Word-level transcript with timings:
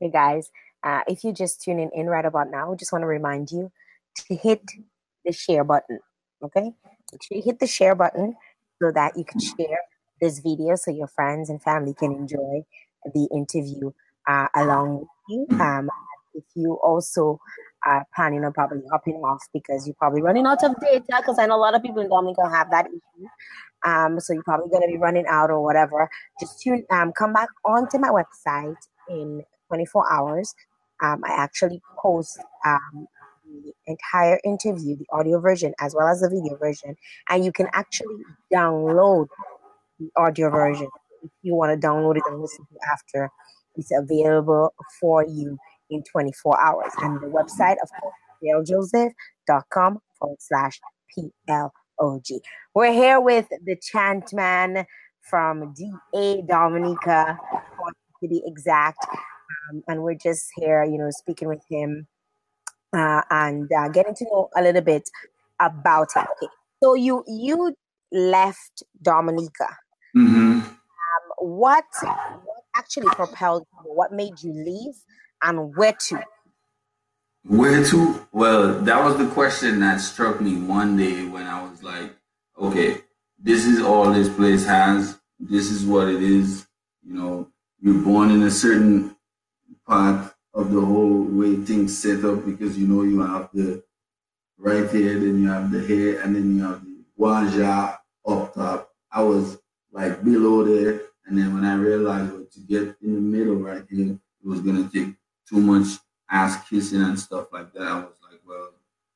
Okay, 0.00 0.10
guys, 0.12 0.50
uh, 0.84 1.00
if 1.08 1.24
you're 1.24 1.32
just 1.32 1.62
tuning 1.62 1.90
in 1.92 2.06
right 2.06 2.24
about 2.24 2.50
now, 2.50 2.74
just 2.74 2.92
want 2.92 3.02
to 3.02 3.06
remind 3.06 3.50
you 3.50 3.72
to 4.16 4.34
hit 4.34 4.62
the 5.24 5.32
share 5.32 5.64
button. 5.64 5.98
Okay, 6.42 6.70
you 7.30 7.42
hit 7.42 7.58
the 7.58 7.66
share 7.66 7.96
button 7.96 8.36
so 8.80 8.92
that 8.92 9.16
you 9.16 9.24
can 9.24 9.40
share 9.40 9.80
this 10.20 10.38
video 10.38 10.76
so 10.76 10.92
your 10.92 11.08
friends 11.08 11.50
and 11.50 11.60
family 11.62 11.94
can 11.94 12.12
enjoy 12.12 12.62
the 13.12 13.28
interview 13.34 13.90
uh, 14.28 14.46
along 14.54 15.00
with 15.00 15.08
you. 15.28 15.46
Um, 15.60 15.88
if 16.34 16.44
you 16.54 16.78
also 16.84 17.40
are 17.84 18.06
planning 18.14 18.44
on 18.44 18.52
probably 18.52 18.82
hopping 18.90 19.14
off 19.16 19.42
because 19.52 19.86
you're 19.86 19.96
probably 19.98 20.22
running 20.22 20.46
out 20.46 20.62
of 20.62 20.74
data, 20.80 21.02
because 21.18 21.38
I 21.38 21.46
know 21.46 21.56
a 21.56 21.58
lot 21.58 21.74
of 21.74 21.82
people 21.82 22.02
in 22.02 22.08
Dominica 22.08 22.48
have 22.48 22.70
that 22.70 22.86
issue. 22.86 23.26
Um, 23.84 24.20
so 24.20 24.32
you're 24.32 24.42
probably 24.44 24.68
going 24.70 24.82
to 24.82 24.88
be 24.88 24.98
running 24.98 25.26
out 25.28 25.50
or 25.50 25.62
whatever. 25.62 26.08
Just 26.40 26.60
tune, 26.60 26.84
um, 26.90 27.12
come 27.12 27.32
back 27.32 27.48
onto 27.64 27.98
my 27.98 28.10
website 28.10 28.76
in 29.08 29.42
24 29.68 30.12
hours. 30.12 30.54
Um, 31.02 31.22
I 31.24 31.32
actually 31.32 31.80
post 32.00 32.38
um, 32.66 33.06
the 33.44 33.72
entire 33.86 34.40
interview, 34.44 34.96
the 34.96 35.06
audio 35.12 35.40
version 35.40 35.72
as 35.80 35.94
well 35.94 36.08
as 36.08 36.20
the 36.20 36.28
video 36.28 36.56
version, 36.56 36.96
and 37.28 37.44
you 37.44 37.52
can 37.52 37.68
actually 37.72 38.16
download 38.52 39.26
the 39.98 40.10
audio 40.16 40.50
version 40.50 40.88
if 41.22 41.30
you 41.42 41.54
want 41.54 41.80
to 41.80 41.86
download 41.86 42.16
it 42.16 42.22
and 42.28 42.40
listen 42.40 42.64
to 42.66 42.74
it 42.74 42.80
after. 42.92 43.30
It's 43.76 43.92
available 43.96 44.74
for 45.00 45.24
you 45.24 45.56
in 45.90 46.02
24 46.10 46.60
hours. 46.60 46.92
And 46.98 47.20
the 47.20 47.26
website, 47.26 47.76
of 47.82 47.90
course, 48.00 48.14
dailjoseph.com 48.42 50.00
forward 50.18 50.38
slash 50.40 50.80
PLOG. 51.16 52.40
We're 52.74 52.92
here 52.92 53.20
with 53.20 53.48
the 53.64 53.76
chant 53.80 54.32
man 54.32 54.84
from 55.22 55.74
DA 55.74 56.42
Dominica, 56.42 57.38
to 58.22 58.28
be 58.28 58.42
exact. 58.46 59.04
Um, 59.70 59.82
and 59.88 60.02
we're 60.02 60.14
just 60.14 60.46
here, 60.56 60.84
you 60.84 60.98
know, 60.98 61.10
speaking 61.10 61.48
with 61.48 61.62
him 61.70 62.06
uh, 62.92 63.22
and 63.30 63.70
uh, 63.72 63.88
getting 63.88 64.14
to 64.14 64.24
know 64.24 64.48
a 64.56 64.62
little 64.62 64.82
bit 64.82 65.08
about 65.60 66.08
him. 66.14 66.26
Okay. 66.42 66.52
So 66.82 66.94
you 66.94 67.24
you 67.26 67.74
left 68.12 68.82
Dominica. 69.02 69.76
Mm-hmm. 70.16 70.60
Um, 70.60 70.66
what 71.38 71.84
what 72.02 72.64
actually 72.76 73.08
propelled 73.08 73.66
you? 73.72 73.92
What 73.92 74.12
made 74.12 74.42
you 74.42 74.52
leave, 74.52 74.94
and 75.42 75.74
where 75.76 75.92
to? 76.08 76.22
Where 77.44 77.84
to? 77.84 78.26
Well, 78.32 78.80
that 78.80 79.02
was 79.02 79.16
the 79.16 79.28
question 79.28 79.80
that 79.80 80.00
struck 80.00 80.40
me 80.40 80.56
one 80.56 80.96
day 80.96 81.26
when 81.26 81.46
I 81.46 81.62
was 81.62 81.82
like, 81.82 82.14
okay, 82.58 82.98
this 83.38 83.64
is 83.64 83.80
all 83.82 84.12
this 84.12 84.28
place 84.28 84.66
has. 84.66 85.18
This 85.38 85.70
is 85.70 85.84
what 85.84 86.08
it 86.08 86.22
is. 86.22 86.66
You 87.06 87.14
know, 87.14 87.48
you're 87.80 88.02
born 88.02 88.30
in 88.30 88.42
a 88.42 88.50
certain 88.50 89.16
part 89.88 90.34
of 90.54 90.72
the 90.72 90.80
whole 90.80 91.22
way 91.24 91.56
things 91.56 91.98
set 91.98 92.24
up 92.24 92.44
because 92.44 92.78
you 92.78 92.86
know 92.86 93.02
you 93.02 93.20
have 93.22 93.50
the 93.54 93.82
right 94.58 94.90
here, 94.90 95.14
then 95.18 95.42
you 95.42 95.48
have 95.48 95.70
the 95.70 95.80
hair, 95.86 96.20
and 96.22 96.36
then 96.36 96.56
you 96.56 96.62
have 96.64 96.84
the 96.84 97.04
wanja 97.18 97.98
up 98.26 98.54
top. 98.54 98.90
I 99.10 99.22
was 99.22 99.58
like 99.92 100.22
below 100.24 100.64
there, 100.64 101.02
and 101.26 101.38
then 101.38 101.54
when 101.54 101.64
I 101.64 101.74
realized 101.76 102.32
what 102.32 102.52
to 102.52 102.60
get 102.60 102.96
in 103.02 103.14
the 103.14 103.20
middle 103.20 103.56
right 103.56 103.84
here, 103.90 104.12
it 104.12 104.46
was 104.46 104.60
gonna 104.60 104.88
take 104.92 105.14
too 105.48 105.60
much 105.60 105.98
ass 106.30 106.68
kissing 106.68 107.02
and 107.02 107.18
stuff 107.18 107.52
like 107.52 107.72
that. 107.72 107.82
I 107.82 107.96
was 107.96 108.16
like, 108.30 108.40
well, 108.46 108.70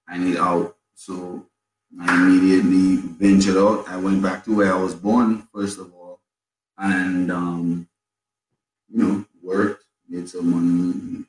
I 0.09 0.19
need 0.19 0.39
out. 0.39 0.77
So 0.95 1.47
I 2.00 2.15
immediately 2.15 2.97
ventured 2.97 3.56
out. 3.56 3.89
I 3.89 3.97
went 3.97 4.23
back 4.23 4.45
to 4.45 4.56
where 4.56 4.73
I 4.73 4.81
was 4.81 4.95
born, 4.95 5.47
first 5.53 5.78
of 5.78 5.93
all, 5.95 6.20
and 6.78 7.31
um, 7.31 7.89
you 8.89 9.03
know, 9.03 9.25
worked, 9.43 9.81
made 10.12 10.28
some 10.28 10.50
money, 10.50 11.24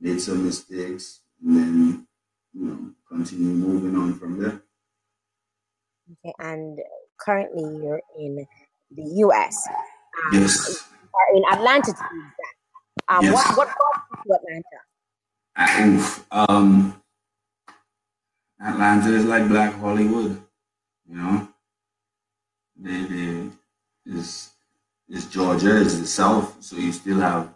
made 0.00 0.20
some 0.20 0.44
mistakes, 0.46 1.20
and 1.44 1.56
then 1.56 2.06
you 2.54 2.66
know, 2.66 2.90
continue 3.06 3.52
moving 3.52 3.94
on 3.94 4.18
from 4.18 4.40
there. 4.40 4.62
Okay, 6.10 6.34
and 6.38 6.78
currently 7.18 7.84
you're 7.84 8.00
in 8.18 8.46
the 8.90 9.02
U.S. 9.26 9.68
Um, 9.68 10.32
yes. 10.32 10.88
In 11.34 11.42
Atlanta, 11.52 11.92
to 11.92 12.04
be 12.10 12.20
exact. 12.20 12.56
Um, 13.08 13.24
yes. 13.24 13.34
What 13.34 13.56
what 13.56 13.76
brought 13.76 14.02
you 14.24 14.32
to 14.32 14.38
Atlanta? 14.38 14.78
Uh, 15.56 15.86
oof, 15.86 16.26
um, 16.30 17.02
Atlanta 18.60 19.12
is 19.12 19.24
like 19.26 19.46
Black 19.48 19.74
Hollywood, 19.74 20.42
you 21.06 21.16
know. 21.16 21.48
They, 22.78 23.04
they 23.04 23.50
is 24.06 24.50
is 25.08 25.26
Georgia, 25.26 25.76
is 25.76 26.00
the 26.00 26.06
South, 26.06 26.56
so 26.62 26.76
you 26.76 26.92
still 26.92 27.20
have 27.20 27.55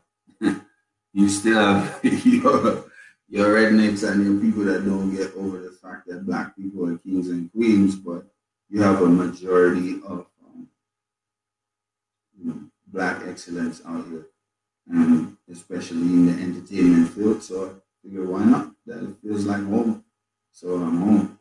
you 1.12 1.28
still 1.28 1.58
have 1.58 2.00
your 2.04 2.84
your 3.28 3.54
rednecks 3.54 4.08
and 4.08 4.24
your 4.24 4.40
people 4.40 4.64
that 4.64 4.84
don't 4.84 5.14
get 5.14 5.34
over 5.36 5.58
the 5.58 5.70
fact 5.70 6.06
that 6.08 6.26
black 6.26 6.56
people 6.56 6.86
are 6.88 6.98
kings 6.98 7.28
and 7.28 7.50
queens, 7.52 7.94
but 7.94 8.24
you 8.68 8.82
have 8.82 9.00
a 9.02 9.06
majority 9.06 10.00
of 10.04 10.26
um, 10.44 10.68
you 12.36 12.44
know, 12.44 12.60
black 12.88 13.22
excellence 13.26 13.80
out 13.86 14.06
here, 14.08 14.26
and 14.88 15.36
especially 15.50 15.98
in 15.98 16.26
the 16.26 16.42
entertainment 16.42 17.10
field. 17.10 17.42
So 17.42 17.66
I 17.66 18.06
figure 18.06 18.26
why 18.26 18.44
not? 18.44 18.72
That 18.86 19.16
feels 19.22 19.46
like 19.46 19.64
home. 19.64 20.04
So 20.52 20.74
I'm 20.74 20.98
home. 20.98 21.38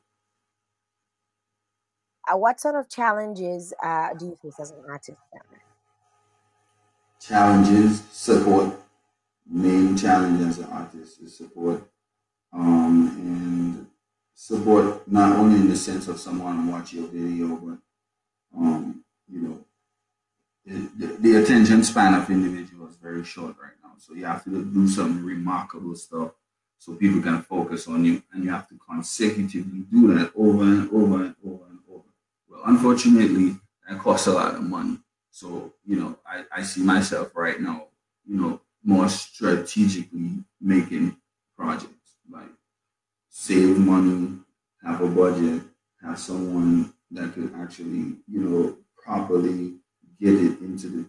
Uh, 2.31 2.37
what 2.37 2.59
sort 2.59 2.75
of 2.75 2.87
challenges 2.87 3.73
uh, 3.83 4.13
do 4.13 4.27
you 4.27 4.35
face 4.35 4.59
as 4.59 4.69
an 4.69 4.83
artist? 4.87 5.17
Challenges, 7.19 8.03
support 8.11 8.75
main 9.49 9.97
challenge 9.97 10.41
as 10.41 10.59
an 10.59 10.65
artist 10.65 11.21
is 11.21 11.37
support. 11.37 11.83
Um, 12.51 13.07
and 13.17 13.87
support 14.33 15.07
not 15.07 15.37
only 15.37 15.59
in 15.59 15.69
the 15.69 15.75
sense 15.75 16.07
of 16.07 16.19
someone 16.19 16.71
watch 16.71 16.93
your 16.93 17.07
video, 17.07 17.55
but 17.55 17.77
um, 18.57 19.03
you 19.27 19.41
know, 19.41 19.59
the, 20.65 21.17
the, 21.19 21.35
attention 21.43 21.83
span 21.83 22.13
of 22.13 22.29
individuals 22.29 22.91
is 22.91 22.97
very 22.97 23.23
short 23.23 23.55
right 23.61 23.73
now. 23.83 23.91
So 23.97 24.13
you 24.13 24.25
have 24.25 24.43
to 24.45 24.63
do 24.65 24.87
some 24.87 25.25
remarkable 25.25 25.95
stuff 25.95 26.31
so 26.77 26.95
people 26.95 27.21
can 27.21 27.41
focus 27.41 27.87
on 27.87 28.05
you, 28.05 28.23
and 28.31 28.43
you 28.43 28.49
have 28.51 28.67
to 28.69 28.75
consecutively 28.89 29.81
do 29.91 30.13
that 30.15 30.31
over 30.35 30.63
and 30.63 30.89
over 30.91 31.25
and 31.25 31.35
over 31.45 31.65
and 31.69 31.79
over. 31.91 32.03
Well, 32.49 32.61
unfortunately, 32.65 33.57
that 33.87 33.99
costs 33.99 34.27
a 34.27 34.31
lot 34.31 34.55
of 34.55 34.63
money. 34.63 34.97
So 35.31 35.73
you 35.85 35.97
know, 35.97 36.17
I, 36.25 36.45
I 36.51 36.63
see 36.63 36.81
myself 36.81 37.35
right 37.35 37.59
now, 37.59 37.87
you 38.25 38.39
know, 38.39 38.61
more 38.83 39.09
strategically 39.09 40.43
making 40.61 41.17
projects 41.57 42.15
like 42.29 42.49
save 43.29 43.77
money, 43.77 44.39
have 44.83 45.01
a 45.01 45.07
budget, 45.07 45.61
have 46.01 46.17
someone 46.19 46.93
that 47.11 47.33
could 47.33 47.53
actually, 47.55 48.15
you 48.27 48.41
know, 48.41 48.77
properly 49.03 49.75
get 50.19 50.33
it 50.33 50.59
into 50.61 50.87
the 50.87 51.05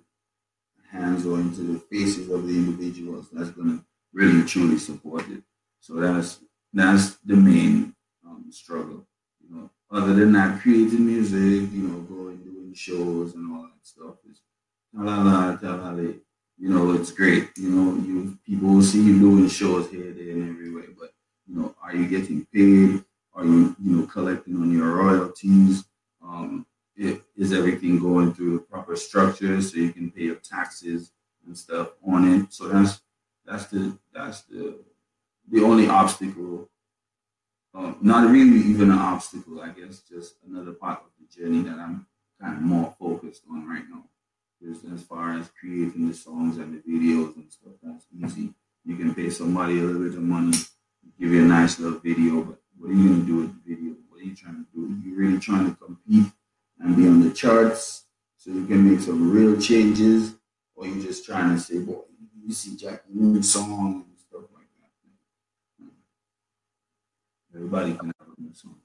hands 0.91 1.26
or 1.26 1.38
into 1.38 1.60
the 1.60 1.78
faces 1.78 2.28
of 2.30 2.47
the 2.47 2.54
individuals 2.54 3.28
that's 3.32 3.50
going 3.50 3.78
to 3.78 3.84
really 4.12 4.44
truly 4.44 4.78
support 4.78 5.28
it. 5.28 5.42
So 5.80 5.94
that's 5.94 6.41
that's 6.72 7.16
the 7.25 7.36
main 7.36 7.94
um, 8.26 8.47
struggle. 8.50 9.06
You 9.42 9.54
know, 9.54 9.70
other 9.91 10.14
than 10.14 10.32
that, 10.32 10.60
creating 10.60 11.06
music, 11.06 11.72
you 11.72 11.88
know, 11.88 12.00
going 12.00 12.38
doing 12.38 12.75
shows 12.75 13.34
and 13.34 13.53
all 13.53 13.62
that 13.62 13.86
stuff 13.86 14.16
is 14.28 14.41
la 14.92 15.04
la 15.04 15.59
la 15.62 15.91
la 15.91 16.12
you 16.60 16.69
know, 16.69 16.93
it's 16.93 17.10
great. 17.10 17.48
You 17.56 17.71
know, 17.71 18.04
you 18.04 18.38
people 18.44 18.69
will 18.69 18.82
see 18.82 19.03
you 19.03 19.19
doing 19.19 19.48
shows 19.48 19.91
here, 19.91 20.12
there, 20.12 20.32
and 20.32 20.50
everywhere. 20.50 20.88
But 20.98 21.15
you 21.48 21.56
know, 21.56 21.75
are 21.82 21.97
you 21.97 22.06
getting 22.06 22.47
paid? 22.53 23.03
Are 23.32 23.44
you, 23.44 23.75
you 23.82 23.97
know, 23.97 24.06
collecting 24.06 24.56
on 24.56 24.71
your 24.71 24.94
royalties? 24.94 25.84
Um, 26.22 26.66
it, 26.94 27.22
is 27.34 27.54
everything 27.54 27.98
going 27.98 28.34
through 28.34 28.60
proper 28.60 28.94
structure 28.94 29.62
so 29.62 29.78
you 29.78 29.91
can 29.93 30.10
pay 30.10 30.25
your 30.25 30.37
taxes 30.37 31.12
and 31.47 31.56
stuff 31.56 31.93
on 32.06 32.28
it? 32.28 32.53
So 32.53 32.69
that's 32.69 33.00
that's 33.47 33.66
the 33.69 33.97
that's 34.12 34.42
the 34.42 34.84
the 35.51 35.65
only 35.65 35.89
obstacle. 35.89 36.68
Um, 37.72 37.97
not 38.03 38.28
really 38.28 38.68
even 38.68 38.91
an 38.91 38.98
obstacle, 38.98 39.63
I 39.63 39.68
guess, 39.68 40.01
just 40.01 40.34
another 40.47 40.72
part 40.72 41.01
of 41.01 41.06
the 41.18 41.41
journey 41.41 41.63
that 41.63 41.78
I'm 41.78 42.06
kind 42.39 42.56
of 42.56 42.63
more 42.63 42.95
focused 42.98 43.45
on 43.48 43.66
right 43.66 43.84
now 43.89 44.03
as 44.62 45.03
far 45.03 45.39
as 45.39 45.51
creating 45.59 46.09
the 46.09 46.15
songs 46.15 46.59
and 46.59 46.74
the 46.74 46.91
videos 46.91 47.34
and 47.36 47.51
stuff, 47.51 47.72
that's 47.83 48.07
easy. 48.12 48.53
You 48.84 48.97
can 48.97 49.15
pay 49.15 49.30
somebody 49.30 49.78
a 49.78 49.83
little 49.83 50.03
bit 50.03 50.15
of 50.15 50.22
money, 50.22 50.57
give 51.18 51.30
you 51.30 51.42
a 51.45 51.47
nice 51.47 51.78
little 51.78 51.98
video, 51.98 52.42
but 52.42 52.59
what 52.78 52.91
are 52.91 52.95
you 52.95 53.09
gonna 53.09 53.24
do 53.24 53.36
with 53.36 53.65
the 53.65 53.74
video? 53.74 53.95
What 54.09 54.21
are 54.21 54.24
you 54.24 54.36
trying 54.36 54.65
to 54.65 54.66
do? 54.74 54.86
Are 54.86 55.09
You're 55.09 55.18
really 55.18 55.39
trying 55.39 55.71
to 55.71 55.77
compete 55.77 56.33
and 56.78 56.97
be 56.97 57.07
on 57.07 57.21
the 57.22 57.30
charts 57.30 58.04
so 58.36 58.51
you 58.51 58.66
can 58.66 58.91
make 58.91 59.01
some 59.01 59.30
real 59.30 59.60
changes, 59.60 60.34
or 60.74 60.86
you 60.86 61.03
just 61.03 61.24
trying 61.24 61.54
to 61.54 61.60
say, 61.60 61.78
boy, 61.78 62.01
you 62.42 62.53
see 62.53 62.77
Jackie 62.77 63.10
new 63.13 63.42
song 63.42 64.04
and 64.09 64.18
stuff 64.18 64.45
like 64.54 64.66
that. 64.78 65.91
Everybody 67.54 67.95
can 67.95 68.13
have 68.18 68.28
a 68.28 68.56
song. 68.56 68.77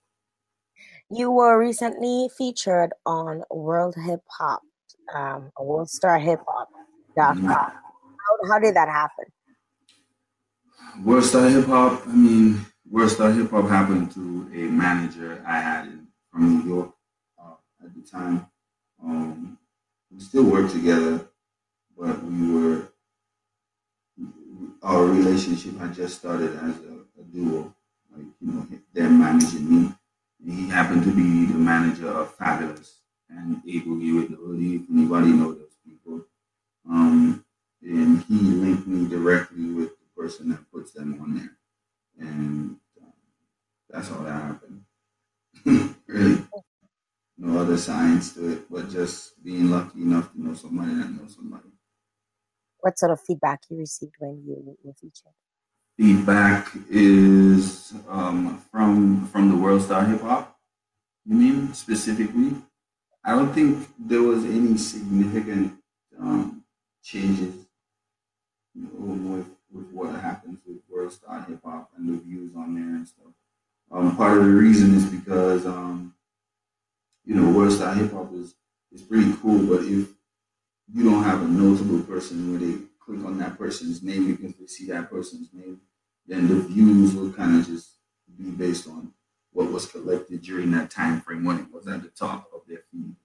You 1.10 1.32
were 1.32 1.58
recently 1.58 2.30
featured 2.38 2.92
on 3.06 3.44
World 3.50 3.96
Hip 4.06 4.22
Hop 4.40 4.64
um, 5.14 5.52
World 5.60 5.90
Star 5.90 6.20
Hip 6.20 6.40
Hop. 6.48 6.70
How, 7.18 8.50
how 8.50 8.60
did 8.60 8.76
that 8.76 8.88
happen? 8.88 9.26
World 11.04 11.24
Star 11.24 11.50
Hip 11.50 11.66
Hop. 11.66 12.08
I 12.08 12.16
mean, 12.16 12.66
World 12.90 13.12
Star 13.12 13.32
Hip 13.32 13.52
Hop 13.52 13.68
happened 13.68 14.12
to 14.14 14.50
a 14.54 14.70
manager 14.72 15.44
I 15.48 15.60
had 15.60 15.86
in, 15.86 16.08
from 16.32 16.60
New 16.60 16.76
York 16.76 16.92
uh, 17.42 17.56
at 17.84 17.94
the 17.96 18.02
time. 18.02 18.48
Um, 19.04 19.58
we 20.12 20.20
still 20.20 20.44
work 20.44 20.72
together, 20.72 21.28
but 21.98 22.24
we 22.24 22.52
were 22.52 22.88
our 24.84 25.04
relationship 25.06 25.78
had 25.80 25.94
just 25.94 26.20
started 26.20 26.56
as 26.58 26.76
a, 26.80 27.22
a 27.22 27.24
duo. 27.34 27.74
Like 28.16 28.26
you 28.40 28.52
know, 28.52 28.68
them 28.94 29.20
managing 29.20 29.70
me. 29.70 29.94
And 30.40 30.54
he 30.54 30.70
happened 30.70 31.04
to 31.04 31.12
be 31.12 31.46
the 31.52 31.58
manager 31.58 32.08
of 32.08 32.38
Fabolous 32.38 32.92
and 33.30 33.58
A 33.68 33.82
Boogie 33.82 34.16
wit. 34.16 34.32
If 34.32 34.90
anybody 34.90 35.28
know 35.28 35.54
those 35.54 35.78
people, 35.86 36.26
um, 36.90 37.46
and 37.82 38.24
he 38.24 38.36
linked 38.36 38.88
me 38.88 39.08
directly 39.08 39.66
with 39.66 39.92
the 40.00 40.22
person 40.22 40.50
that 40.50 40.72
puts 40.72 40.92
them 40.92 41.20
on 41.22 41.36
there, 41.38 41.58
and 42.20 42.78
um, 43.02 43.14
that's 43.90 44.12
all 44.12 44.24
that 44.24 44.42
happened. 44.42 44.84
really, 46.08 46.44
no 47.38 47.60
other 47.60 47.78
science 47.78 48.34
to 48.34 48.54
it, 48.54 48.72
but 48.72 48.90
just 48.90 49.44
being 49.44 49.70
lucky 49.70 50.02
enough 50.02 50.32
to 50.32 50.42
know 50.42 50.54
somebody 50.54 50.94
that 50.96 51.10
knows 51.10 51.36
somebody. 51.36 51.70
What 52.80 53.00
sort 53.00 53.12
of 53.12 53.20
feedback 53.22 53.62
you 53.70 53.78
received 53.78 54.14
when 54.20 54.44
you 54.46 54.78
were 54.84 54.94
featured? 54.94 55.34
Feedback 55.98 56.72
is 56.90 57.94
um, 58.10 58.62
from 58.72 59.28
from 59.28 59.50
the 59.50 59.58
World 59.58 59.82
Star 59.82 60.06
Hip 60.06 60.22
Hop. 60.22 60.58
You 61.26 61.36
mean 61.36 61.74
specifically? 61.74 62.62
I 63.26 63.32
don't 63.32 63.52
think 63.52 63.88
there 63.98 64.22
was 64.22 64.46
any 64.46 64.78
significant 64.78 65.74
um, 66.20 66.64
changes 67.04 67.56
you 68.76 68.84
know, 68.84 69.36
with 69.36 69.48
with 69.72 69.92
what 69.92 70.22
happens 70.22 70.60
with 70.66 70.78
World 70.88 71.12
Star 71.12 71.42
Hip 71.42 71.60
Hop 71.66 71.90
and 71.98 72.08
the 72.08 72.22
views 72.24 72.56
on 72.56 72.76
there 72.76 72.84
and 72.84 73.08
stuff. 73.08 73.34
Um, 73.92 74.16
part 74.16 74.38
of 74.38 74.46
the 74.46 74.52
reason 74.52 74.94
is 74.94 75.06
because 75.06 75.66
um, 75.66 76.14
you 77.26 77.34
know 77.34 77.52
World 77.52 77.74
Star 77.74 77.96
Hip 77.96 78.12
Hop 78.14 78.32
is 78.34 78.54
is 78.92 79.02
pretty 79.02 79.34
cool, 79.42 79.66
but 79.66 79.84
if 79.84 80.10
you 80.94 81.04
don't 81.04 81.24
have 81.24 81.42
a 81.42 81.48
notable 81.48 82.02
person 82.02 82.52
where 82.52 82.60
they 82.60 82.78
click 83.00 83.26
on 83.26 83.40
that 83.40 83.58
person's 83.58 84.04
name 84.04 84.36
because 84.36 84.54
they 84.56 84.68
see 84.68 84.86
that 84.88 85.10
person's 85.10 85.50
name, 85.52 85.82
then 86.28 86.48
the 86.48 86.56
views 86.56 87.16
will 87.16 87.32
kind 87.34 87.60
of 87.60 87.66
just 87.66 87.90
be 88.38 88.52
based 88.52 88.88
on 88.88 89.14
what 89.52 89.72
was 89.72 89.88
collected 89.88 90.44
during 90.44 90.72
that 90.72 90.92
time 90.92 91.22
frame 91.22 91.44
when 91.44 91.60
it 91.60 91.72
was 91.72 91.88
at 91.88 92.04
the 92.04 92.10
top 92.10 92.50
their 92.68 92.84
feed. 92.92 93.16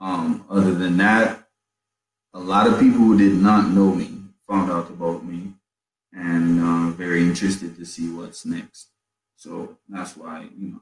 Um, 0.00 0.44
other 0.48 0.74
than 0.74 0.96
that, 0.98 1.48
a 2.34 2.38
lot 2.38 2.66
of 2.66 2.78
people 2.78 2.98
who 2.98 3.18
did 3.18 3.34
not 3.34 3.68
know 3.68 3.92
me 3.94 4.10
found 4.46 4.70
out 4.70 4.90
about 4.90 5.24
me 5.24 5.54
and 6.12 6.60
uh, 6.60 6.96
very 6.96 7.22
interested 7.22 7.76
to 7.76 7.84
see 7.84 8.10
what's 8.10 8.44
next. 8.44 8.88
So 9.36 9.78
that's 9.88 10.16
why, 10.16 10.48
you 10.56 10.80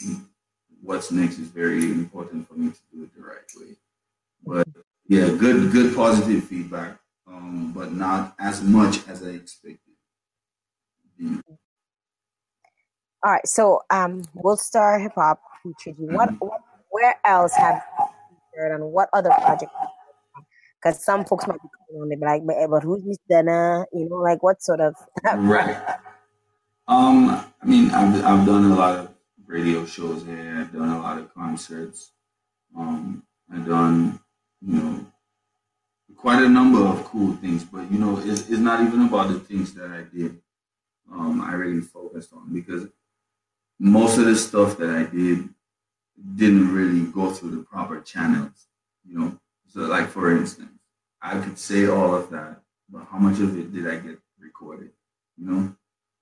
know, 0.00 0.16
what's 0.82 1.10
next 1.10 1.38
is 1.38 1.48
very 1.48 1.84
important 1.84 2.48
for 2.48 2.54
me 2.54 2.70
to 2.70 2.80
do 2.92 3.04
it 3.04 3.14
the 3.14 3.22
right 3.22 3.50
way. 3.56 3.76
But 4.44 4.68
yeah, 5.06 5.28
good, 5.28 5.70
good 5.72 5.94
positive 5.94 6.44
feedback, 6.44 6.98
um, 7.26 7.72
but 7.72 7.92
not 7.92 8.34
as 8.38 8.62
much 8.62 9.06
as 9.08 9.22
I 9.22 9.30
expected. 9.30 9.78
Yeah. 11.18 11.38
All 13.24 13.30
right, 13.32 13.46
so 13.46 13.82
um, 13.90 14.22
World 14.34 14.58
Star 14.58 14.98
Hip 14.98 15.12
Hop 15.14 15.40
featured 15.62 15.96
you. 15.98 16.08
What, 16.08 16.30
what, 16.40 16.61
where 16.92 17.16
else 17.24 17.54
have 17.56 17.82
you 17.98 18.06
featured, 18.52 18.72
and 18.72 18.92
what 18.92 19.08
other 19.12 19.30
projects? 19.30 19.72
Because 20.80 21.02
some 21.02 21.24
folks 21.24 21.46
might 21.46 21.60
be 21.62 21.68
calling 21.88 22.02
on 22.02 22.08
me, 22.08 22.16
like, 22.20 22.46
but, 22.46 22.56
but 22.70 22.82
who's 22.82 23.02
Miss 23.04 23.18
Dana? 23.28 23.84
You 23.92 24.08
know, 24.08 24.16
like 24.16 24.42
what 24.42 24.62
sort 24.62 24.80
of? 24.80 24.94
right. 25.36 25.76
Um, 26.86 27.30
I 27.62 27.66
mean, 27.66 27.90
I've 27.90 28.24
I've 28.24 28.46
done 28.46 28.70
a 28.70 28.74
lot 28.74 28.98
of 28.98 29.14
radio 29.46 29.86
shows 29.86 30.24
here. 30.24 30.56
I've 30.60 30.72
done 30.72 30.88
a 30.88 31.00
lot 31.00 31.18
of 31.18 31.32
concerts. 31.34 32.12
Um, 32.76 33.22
I've 33.52 33.66
done, 33.66 34.20
you 34.60 34.80
know, 34.80 35.06
quite 36.16 36.42
a 36.42 36.48
number 36.48 36.84
of 36.84 37.04
cool 37.04 37.34
things. 37.36 37.64
But 37.64 37.90
you 37.90 37.98
know, 37.98 38.18
it's, 38.18 38.48
it's 38.48 38.58
not 38.58 38.80
even 38.86 39.02
about 39.02 39.28
the 39.28 39.40
things 39.40 39.74
that 39.74 39.90
I 39.90 40.04
did. 40.14 40.40
Um, 41.10 41.40
I 41.40 41.52
really 41.54 41.80
focused 41.80 42.32
on 42.32 42.52
because 42.52 42.86
most 43.78 44.18
of 44.18 44.24
the 44.26 44.36
stuff 44.36 44.76
that 44.78 44.90
I 44.90 45.04
did 45.04 45.48
didn't 46.34 46.72
really 46.72 47.10
go 47.10 47.30
through 47.30 47.50
the 47.50 47.62
proper 47.62 48.00
channels. 48.00 48.66
You 49.04 49.18
know, 49.18 49.38
so 49.68 49.80
like 49.80 50.08
for 50.08 50.36
instance, 50.36 50.70
I 51.20 51.38
could 51.38 51.58
say 51.58 51.86
all 51.86 52.14
of 52.14 52.30
that, 52.30 52.60
but 52.88 53.06
how 53.10 53.18
much 53.18 53.40
of 53.40 53.58
it 53.58 53.72
did 53.72 53.86
I 53.88 53.96
get 53.96 54.18
recorded? 54.38 54.90
You 55.36 55.50
know, 55.50 55.76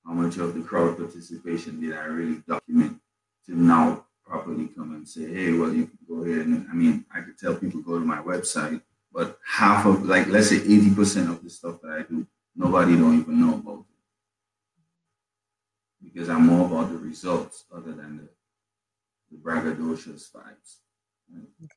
how 0.05 0.13
much 0.13 0.39
of 0.39 0.55
the 0.55 0.63
crowd 0.63 0.97
participation 0.97 1.81
did 1.81 1.95
I 1.95 2.05
really 2.05 2.43
document 2.47 3.01
to 3.47 3.55
now 3.55 4.07
properly 4.25 4.69
come 4.69 4.95
and 4.95 5.09
say, 5.09 5.27
hey, 5.27 5.53
well, 5.53 5.73
you 5.73 5.87
can 5.87 5.99
go 6.09 6.23
ahead 6.25 6.47
and 6.47 6.67
I 6.71 6.75
mean, 6.75 7.05
I 7.15 7.21
could 7.21 7.39
tell 7.39 7.55
people 7.55 7.81
go 7.81 7.99
to 7.99 8.05
my 8.05 8.19
website, 8.19 8.81
but 9.13 9.39
half 9.45 9.87
of 9.87 10.05
like 10.05 10.29
let's 10.29 10.49
say 10.49 10.59
80% 10.59 11.31
of 11.31 11.43
the 11.43 11.51
stuff 11.51 11.81
that 11.83 11.93
I 11.93 12.03
do, 12.03 12.27
nobody 12.55 12.97
don't 12.97 13.19
even 13.21 13.41
know 13.41 13.55
about 13.55 13.81
it. 13.81 13.87
Because 16.05 16.29
I'm 16.29 16.47
more 16.47 16.67
about 16.67 16.91
the 16.91 16.99
results 16.99 17.65
other 17.75 17.93
than 17.93 18.19
the, 18.19 18.29
the 19.31 19.37
braggadocious 19.39 20.31
vibes. 20.33 20.79
Right? 21.33 21.71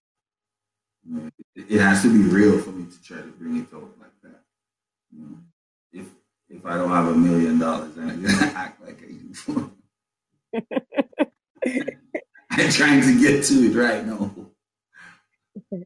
You 1.05 1.15
know, 1.15 1.29
it, 1.55 1.65
it, 1.69 1.81
has 1.81 2.01
to 2.03 2.11
be 2.11 2.29
real 2.29 2.59
for 2.59 2.71
me 2.71 2.89
to 2.89 3.03
try 3.03 3.17
to 3.17 3.27
bring 3.27 3.57
it 3.57 3.73
out 3.73 3.93
like 3.99 4.21
that. 4.23 4.41
You 5.11 5.19
know, 5.19 5.37
if 5.91 6.07
if 6.49 6.65
I 6.65 6.77
don't 6.77 6.89
have 6.89 7.07
a 7.07 7.15
million 7.15 7.59
dollars, 7.59 7.97
I'm 7.97 8.23
gonna 8.23 8.51
act 8.55 8.81
like 8.81 9.01
I 9.03 9.07
do. 9.11 9.71
I'm 12.51 12.69
trying 12.69 13.01
to 13.01 13.19
get 13.19 13.43
to 13.45 13.53
it 13.53 13.75
right 13.75 14.05
now. 14.05 14.35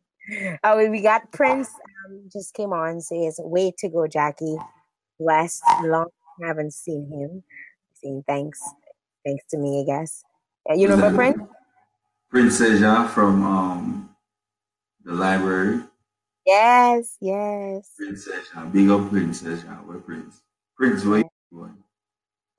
Oh, 0.61 0.89
we 0.89 1.01
got 1.01 1.31
Prince. 1.31 1.69
Um, 2.05 2.29
just 2.29 2.53
came 2.53 2.73
on. 2.73 2.99
Says, 2.99 3.39
"Way 3.41 3.71
to 3.77 3.87
go, 3.87 4.07
Jackie." 4.07 4.57
Last 5.19 5.63
long 5.83 6.07
haven't 6.43 6.73
seen 6.73 7.09
him. 7.09 7.43
Saying 7.93 8.23
thanks, 8.27 8.61
thanks 9.25 9.45
to 9.51 9.57
me, 9.57 9.81
I 9.81 9.85
guess. 9.85 10.23
Yeah, 10.67 10.75
you 10.75 10.89
remember 10.89 11.15
Prince? 11.15 11.37
Prince 12.29 12.57
Seja 12.57 13.07
from 13.07 13.43
um, 13.43 14.09
the 15.03 15.13
library. 15.13 15.81
Yes, 16.45 17.15
yes. 17.21 17.91
Prince 17.97 18.25
Seja, 18.25 18.65
big 18.71 18.89
up 18.89 19.09
Prince 19.09 19.41
Seja. 19.41 19.81
Where 19.85 19.99
Prince? 19.99 20.41
Prince, 20.75 21.05
where 21.05 21.19
you 21.19 21.29
going? 21.53 21.77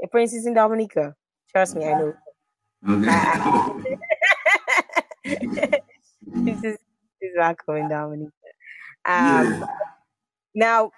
The 0.01 0.09
Prince 0.09 0.33
is 0.33 0.47
in 0.47 0.55
Dominica. 0.55 1.15
Trust 1.51 1.77
me, 1.77 1.87
I 1.87 1.99
know. 1.99 2.15
Okay. 2.89 3.99
this 6.27 6.57
is 6.65 6.79
this 7.21 7.31
is 7.31 7.37
not 7.37 7.57
coming, 7.65 7.89
Dominica. 7.89 8.31
Um, 9.05 9.61
yeah. 9.61 9.67
Now, 10.55 10.91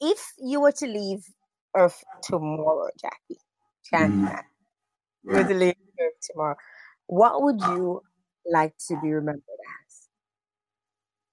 if 0.00 0.32
you 0.38 0.60
were 0.60 0.72
to 0.72 0.86
leave 0.86 1.24
Earth 1.76 2.02
tomorrow, 2.22 2.88
Jackie, 3.00 3.40
Chan, 3.84 4.12
mm. 4.12 4.42
you 5.24 5.32
were 5.32 5.44
to 5.44 5.54
leave 5.54 5.74
Earth 6.00 6.28
tomorrow, 6.30 6.56
what 7.10 7.42
would 7.42 7.60
you 7.60 8.02
like 8.50 8.74
to 8.88 8.98
be 9.02 9.10
remembered 9.10 9.42
as? 9.86 10.08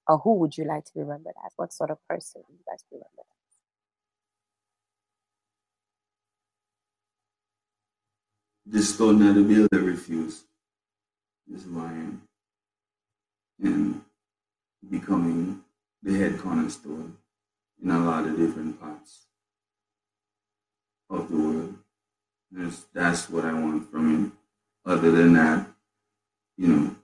Or 0.08 0.18
who 0.20 0.36
would 0.40 0.58
you 0.58 0.66
like 0.66 0.86
to 0.86 0.94
be 0.94 1.02
remembered 1.02 1.36
as? 1.46 1.54
What 1.56 1.74
sort 1.74 1.92
of 1.92 2.00
person 2.08 2.42
would 2.48 2.58
you 2.58 2.64
like 2.68 2.80
to 2.80 2.86
be 2.92 2.96
remembered 2.96 3.20
as? 3.20 3.38
the 8.70 8.84
stone 8.84 9.26
of 9.28 9.36
the 9.36 9.42
builder 9.42 9.86
refused. 9.86 10.44
Is 11.54 11.66
am. 11.66 12.22
And 13.64 14.02
becoming 14.90 15.62
the 16.04 16.18
head 16.18 16.38
cornerstone 16.40 17.18
in 17.82 17.90
a 17.90 18.00
lot 18.00 18.26
of 18.26 18.38
different 18.38 18.80
parts 18.80 19.28
of 21.10 21.30
the 21.30 21.38
world. 21.38 21.76
That's, 22.52 22.86
that's 22.94 23.30
what 23.30 23.46
I 23.46 23.54
want 23.54 23.90
from 23.90 24.14
him. 24.14 24.37
Other 24.88 25.12
than 25.12 25.34
that, 25.34 25.68
you 26.58 26.68
know, 26.68 26.96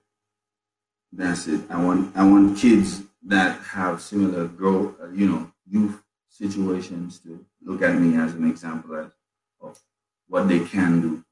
that's 1.12 1.48
it. 1.48 1.70
I 1.70 1.84
want 1.84 2.16
I 2.16 2.24
want 2.24 2.58
kids 2.58 3.02
that 3.24 3.60
have 3.60 4.02
similar 4.02 4.48
growth, 4.48 4.96
uh, 5.02 5.10
you 5.10 5.28
know, 5.30 5.52
youth 5.70 6.02
situations 6.30 7.20
to 7.20 7.46
look 7.62 7.82
at 7.82 8.00
me 8.00 8.16
as 8.16 8.36
an 8.36 8.50
example 8.50 8.96
of, 8.96 9.14
of 9.60 9.78
what 10.30 10.48
they 10.48 10.62
can 10.62 11.02
do 11.02 11.26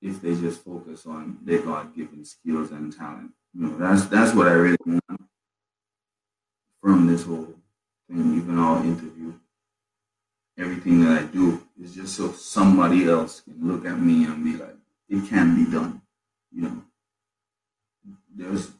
if 0.00 0.22
they 0.22 0.34
just 0.34 0.62
focus 0.64 1.06
on 1.06 1.38
their 1.42 1.60
God-given 1.60 2.24
skills 2.24 2.70
and 2.70 2.96
talent. 2.96 3.32
You 3.52 3.66
know, 3.66 3.78
that's 3.78 4.06
that's 4.06 4.34
what 4.36 4.46
I 4.46 4.52
really 4.52 4.78
want 4.86 5.28
from 6.80 7.08
this 7.08 7.24
whole 7.24 7.54
thing, 8.08 8.36
even 8.36 8.60
our 8.60 8.80
interview. 8.84 9.32
Everything 10.56 11.04
that 11.04 11.22
I 11.22 11.24
do 11.24 11.66
is 11.82 11.96
just 11.96 12.14
so 12.14 12.30
somebody 12.30 13.08
else 13.08 13.40
can 13.40 13.56
look 13.66 13.84
at 13.86 13.98
me 13.98 14.24
and 14.26 14.44
be 14.44 14.56
like, 14.56 14.76
it 15.12 15.28
can 15.28 15.54
be 15.54 15.70
done. 15.70 16.00
You 16.50 16.62
know, 16.62 16.82
there's 18.34 18.70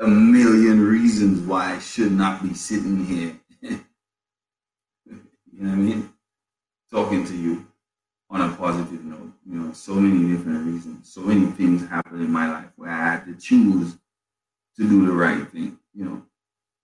a 0.00 0.08
million 0.08 0.84
reasons 0.84 1.40
why 1.46 1.74
I 1.74 1.78
should 1.78 2.12
not 2.12 2.42
be 2.42 2.54
sitting 2.54 3.04
here 3.04 3.40
You 5.06 5.62
know 5.62 5.70
what 5.70 5.72
I 5.72 5.76
mean? 5.76 6.12
Talking 6.90 7.24
to 7.24 7.36
you 7.36 7.66
on 8.28 8.40
a 8.40 8.54
positive 8.56 9.04
note. 9.04 9.32
You 9.48 9.60
know, 9.60 9.72
so 9.72 9.94
many 9.94 10.36
different 10.36 10.66
reasons, 10.66 11.12
so 11.12 11.20
many 11.20 11.46
things 11.52 11.88
happened 11.88 12.22
in 12.22 12.32
my 12.32 12.50
life 12.50 12.70
where 12.74 12.90
I 12.90 13.12
had 13.12 13.26
to 13.26 13.36
choose 13.36 13.96
to 14.76 14.88
do 14.88 15.06
the 15.06 15.12
right 15.12 15.48
thing. 15.52 15.78
You 15.94 16.04
know, 16.04 16.22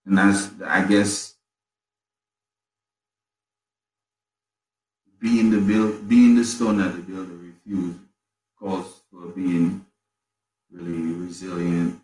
and 0.05 0.17
that's 0.17 0.49
I 0.65 0.85
guess 0.85 1.35
being 5.19 5.51
the 5.51 5.59
build, 5.59 6.07
being 6.07 6.35
the 6.35 6.45
stone 6.45 6.77
that 6.77 6.95
the 6.95 7.01
builder 7.01 7.41
refused 7.65 7.99
calls 8.59 9.01
for 9.11 9.27
being 9.27 9.85
really 10.71 11.13
resilient. 11.13 11.99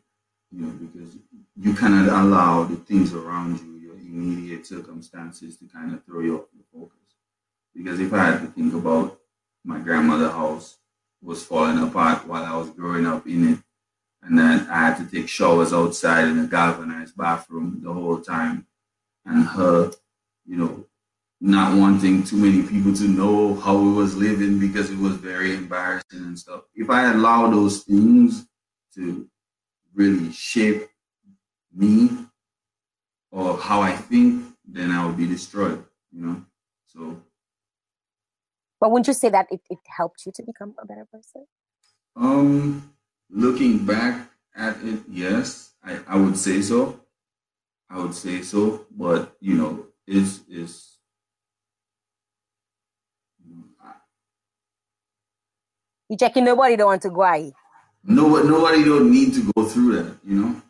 You 0.52 0.62
know, 0.62 0.72
because 0.72 1.14
you 1.58 1.74
cannot 1.74 2.08
allow 2.08 2.64
the 2.64 2.78
things 2.78 3.14
around 3.14 3.60
you, 3.60 3.74
your 3.76 3.96
immediate 3.96 4.66
circumstances, 4.66 5.58
to 5.58 5.66
kind 5.66 5.94
of 5.94 6.04
throw 6.06 6.22
you 6.22 6.38
off 6.38 6.46
your 6.56 6.64
focus. 6.74 6.98
Because 7.76 8.00
if 8.00 8.14
I 8.14 8.26
had 8.26 8.42
to 8.42 8.48
think 8.48 8.74
about 8.74 9.20
my 9.66 9.80
grandmother's 9.80 10.32
house 10.32 10.78
was 11.22 11.44
falling 11.44 11.80
apart 11.80 12.26
while 12.26 12.46
I 12.46 12.56
was 12.56 12.70
growing 12.70 13.06
up 13.06 13.28
in 13.28 13.54
it, 13.54 13.60
and 14.24 14.40
then 14.40 14.68
I 14.70 14.88
had 14.88 14.98
to 14.98 15.06
take 15.06 15.28
showers 15.28 15.74
outside 15.74 16.30
in 16.30 16.40
a 16.40 16.48
galvanized 16.48 17.18
bathroom 17.18 17.82
the 17.84 17.92
whole 17.92 18.22
time, 18.22 18.68
and 19.26 19.46
her, 19.48 19.92
you 20.46 20.56
know, 20.56 20.86
not 21.39 21.77
wanting 21.77 22.24
too 22.24 22.38
many 22.38 22.63
people 22.63 22.94
to 22.94 23.08
know 23.08 23.56
how 23.56 23.77
we 23.77 23.91
was 23.91 24.15
living 24.15 24.60
because 24.60 24.89
it 24.89 24.98
was 24.98 25.15
very 25.15 25.53
embarrassing 25.53 26.20
and 26.20 26.38
stuff. 26.38 26.62
If 26.74 26.89
I 26.89 27.12
allow 27.12 27.50
those 27.50 27.84
things 27.84 28.48
to 28.96 29.29
really 29.94 30.32
shape 30.32 30.88
me 31.74 32.10
or 33.32 33.58
how 33.58 33.82
I 33.82 33.91
think, 33.91 34.46
then 34.65 34.91
I 34.91 35.06
would 35.06 35.17
be 35.17 35.27
destroyed, 35.27 35.84
you 36.12 36.25
know? 36.25 36.46
So. 36.88 37.22
But 38.79 38.91
wouldn't 38.91 39.08
you 39.08 39.13
say 39.13 39.29
that 39.29 39.48
it, 39.51 39.62
it 39.70 39.79
helped 39.96 40.25
you 40.25 40.32
to 40.36 40.44
become 40.44 40.74
a 40.82 40.86
better 40.86 41.06
person? 41.06 41.46
Um, 42.15 42.94
looking 43.29 43.86
back 43.86 44.32
at 44.56 44.77
it, 44.84 45.01
yes, 45.08 45.74
I, 45.84 46.00
I 46.08 46.17
would 46.17 46.38
say 46.38 46.62
so. 46.62 47.00
I 47.89 48.00
would 48.00 48.15
say 48.15 48.41
so, 48.41 48.86
but 48.91 49.38
you 49.39 49.53
know, 49.53 49.86
it's, 50.08 50.41
it's, 50.50 50.97
You 56.10 56.18
checking 56.18 56.46
nobody 56.46 56.76
don't 56.76 56.88
want 56.88 57.02
to 57.02 57.10
go 57.10 57.24
out. 57.24 57.52
Nobody, 58.04 58.48
nobody 58.48 58.84
don't 58.86 59.12
need 59.12 59.34
to 59.34 59.52
go 59.54 59.66
through 59.66 59.96
that, 59.98 60.16
you 60.26 60.42
know. 60.42 60.62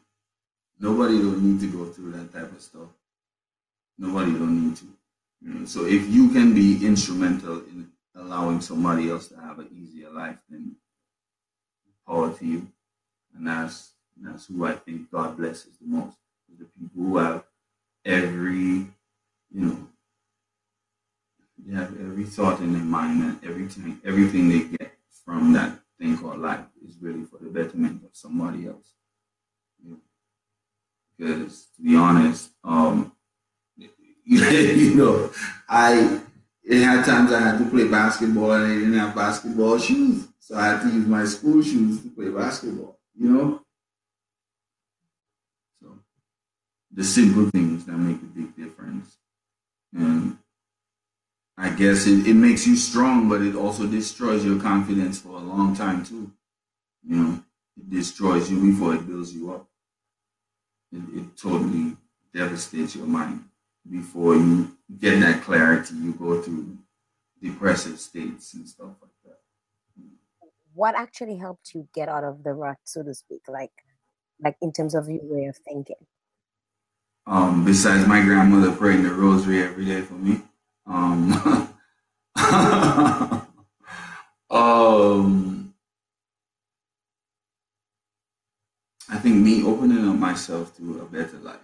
Nobody 0.80 1.20
don't 1.20 1.42
need 1.44 1.60
to 1.62 1.68
go 1.78 1.86
through 1.86 2.12
that 2.14 2.34
type 2.34 2.52
of 2.52 2.62
stuff. 2.62 2.90
Nobody 3.98 4.32
don't 4.32 4.68
need 4.68 4.76
to. 4.78 4.86
You 5.42 5.54
know? 5.54 5.66
So 5.66 5.86
if 5.86 6.08
you 6.10 6.30
can 6.30 6.54
be 6.56 6.86
instrumental 6.86 7.60
in 7.60 7.90
allowing 8.16 8.62
somebody 8.62 9.10
else 9.10 9.28
to 9.28 9.36
have 9.40 9.60
an 9.60 9.70
easier 9.72 10.10
life, 10.10 10.38
then 10.50 10.76
power 12.08 12.34
to 12.34 12.46
you. 12.46 12.68
And 13.36 13.48
that's 13.48 13.92
that's 14.20 14.48
who 14.48 14.66
I 14.66 14.74
think 14.74 15.12
God 15.12 15.38
blesses 15.38 15.78
the 15.80 15.88
most. 15.88 16.18
The 16.58 16.66
people 16.66 17.04
who 17.04 17.18
have 17.18 17.44
every, 18.04 18.56
you 18.64 18.88
know, 19.52 19.88
they 21.60 21.76
have 21.76 21.92
every 22.00 22.24
thought 22.24 22.60
in 22.62 22.74
their 22.74 22.82
mind 22.82 23.22
and 23.22 23.44
everything 23.44 24.02
everything 24.04 24.50
they 24.50 24.78
get 24.78 24.97
from 25.28 25.52
that 25.52 25.78
thing 26.00 26.18
called 26.18 26.40
life 26.40 26.66
is 26.88 26.96
really 27.02 27.26
for 27.26 27.38
the 27.40 27.50
betterment 27.50 28.02
of 28.06 28.12
somebody 28.14 28.66
else. 28.66 28.94
Because 31.18 31.68
to 31.76 31.82
be 31.82 31.98
honest, 31.98 32.52
um, 32.64 33.12
you 34.24 34.96
know, 34.96 35.30
I 35.68 36.22
it 36.64 36.82
had 36.82 37.06
times 37.06 37.34
I 37.34 37.42
had 37.42 37.58
to 37.58 37.70
play 37.70 37.88
basketball 37.88 38.54
and 38.54 38.72
I 38.72 38.76
didn't 38.76 38.94
have 38.94 39.16
basketball 39.16 39.78
shoes, 39.80 40.28
so 40.40 40.56
I 40.56 40.68
had 40.68 40.82
to 40.84 40.90
use 40.90 41.08
my 41.08 41.26
school 41.26 41.62
shoes 41.62 42.02
to 42.04 42.10
play 42.10 42.30
basketball. 42.30 42.98
You 43.20 43.30
know, 43.30 43.62
so 45.82 46.00
the 46.94 47.04
simple 47.04 47.50
things 47.50 47.86
that 47.86 47.98
make 47.98 48.22
a 48.22 48.26
big 48.26 48.56
difference, 48.56 49.18
and 49.94 50.38
I 51.58 51.70
guess 51.72 52.08
it, 52.08 52.28
it 52.28 52.36
makes 52.36 52.68
you 52.68 52.76
strong, 52.76 53.30
but 53.30 53.42
it 53.42 53.56
also 53.56 53.88
destroys 53.88 54.46
your 54.46 54.62
confidence 54.62 55.20
for 55.20 55.30
a 55.30 55.40
long 55.40 55.76
time 55.76 56.06
too. 56.06 56.32
You 57.04 57.16
know, 57.16 57.44
it 57.78 57.90
destroys 57.90 58.52
you 58.52 58.62
before 58.62 58.96
it 58.96 59.08
builds 59.08 59.34
you 59.34 59.52
up. 59.54 59.68
It, 60.92 61.04
it 61.20 61.38
totally 61.38 61.98
devastates 62.34 62.96
your 62.96 63.08
mind. 63.08 63.46
Before 63.90 64.36
you 64.36 64.78
get 65.00 65.20
that 65.22 65.44
clarity, 65.44 65.96
you 65.96 66.14
go 66.14 66.42
through 66.42 66.78
depressive 67.42 68.00
states 68.00 68.54
and 68.54 68.68
stuff 68.68 68.96
like 69.02 69.12
that. 69.26 69.40
What 70.74 70.96
actually 70.96 71.38
helped 71.38 71.74
you 71.74 71.88
get 71.94 72.10
out 72.10 72.24
of 72.24 72.44
the 72.44 72.54
rut, 72.54 72.78
so 72.84 73.04
to 73.04 73.14
speak, 73.14 73.44
like 73.48 73.72
like 74.44 74.58
in 74.62 74.72
terms 74.72 74.96
of 74.96 75.10
your 75.10 75.24
way 75.24 75.46
of 75.46 75.58
thinking? 75.58 75.96
Um, 77.26 77.66
besides 77.66 78.08
my 78.08 78.22
grandmother 78.22 78.76
praying 78.76 79.04
the 79.04 79.14
rosary 79.14 79.62
every 79.64 79.86
day 79.86 80.02
for 80.02 80.14
me. 80.14 80.42
Um, 80.88 81.34
um, 84.50 85.74
I 89.10 89.18
think 89.18 89.36
me 89.36 89.64
opening 89.64 90.08
up 90.08 90.16
myself 90.16 90.76
to 90.78 91.02
a 91.02 91.06
better 91.06 91.38
life 91.38 91.60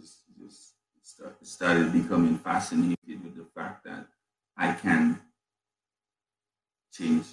just, 0.00 0.18
just 0.38 0.72
start, 1.02 1.36
started 1.46 1.92
becoming 1.92 2.38
fascinated 2.38 3.22
with 3.22 3.36
the 3.36 3.46
fact 3.54 3.84
that 3.84 4.06
I 4.56 4.72
can 4.72 5.20
change 6.92 7.26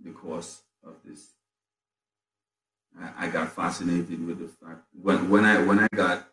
the 0.00 0.10
course 0.10 0.62
of 0.84 0.94
this. 1.04 1.28
I, 3.00 3.26
I 3.26 3.28
got 3.28 3.52
fascinated 3.52 4.26
with 4.26 4.38
the 4.38 4.48
fact 4.64 4.82
when, 4.92 5.30
when 5.30 5.44
I 5.44 5.64
when 5.64 5.78
I 5.78 5.88
got 5.94 6.28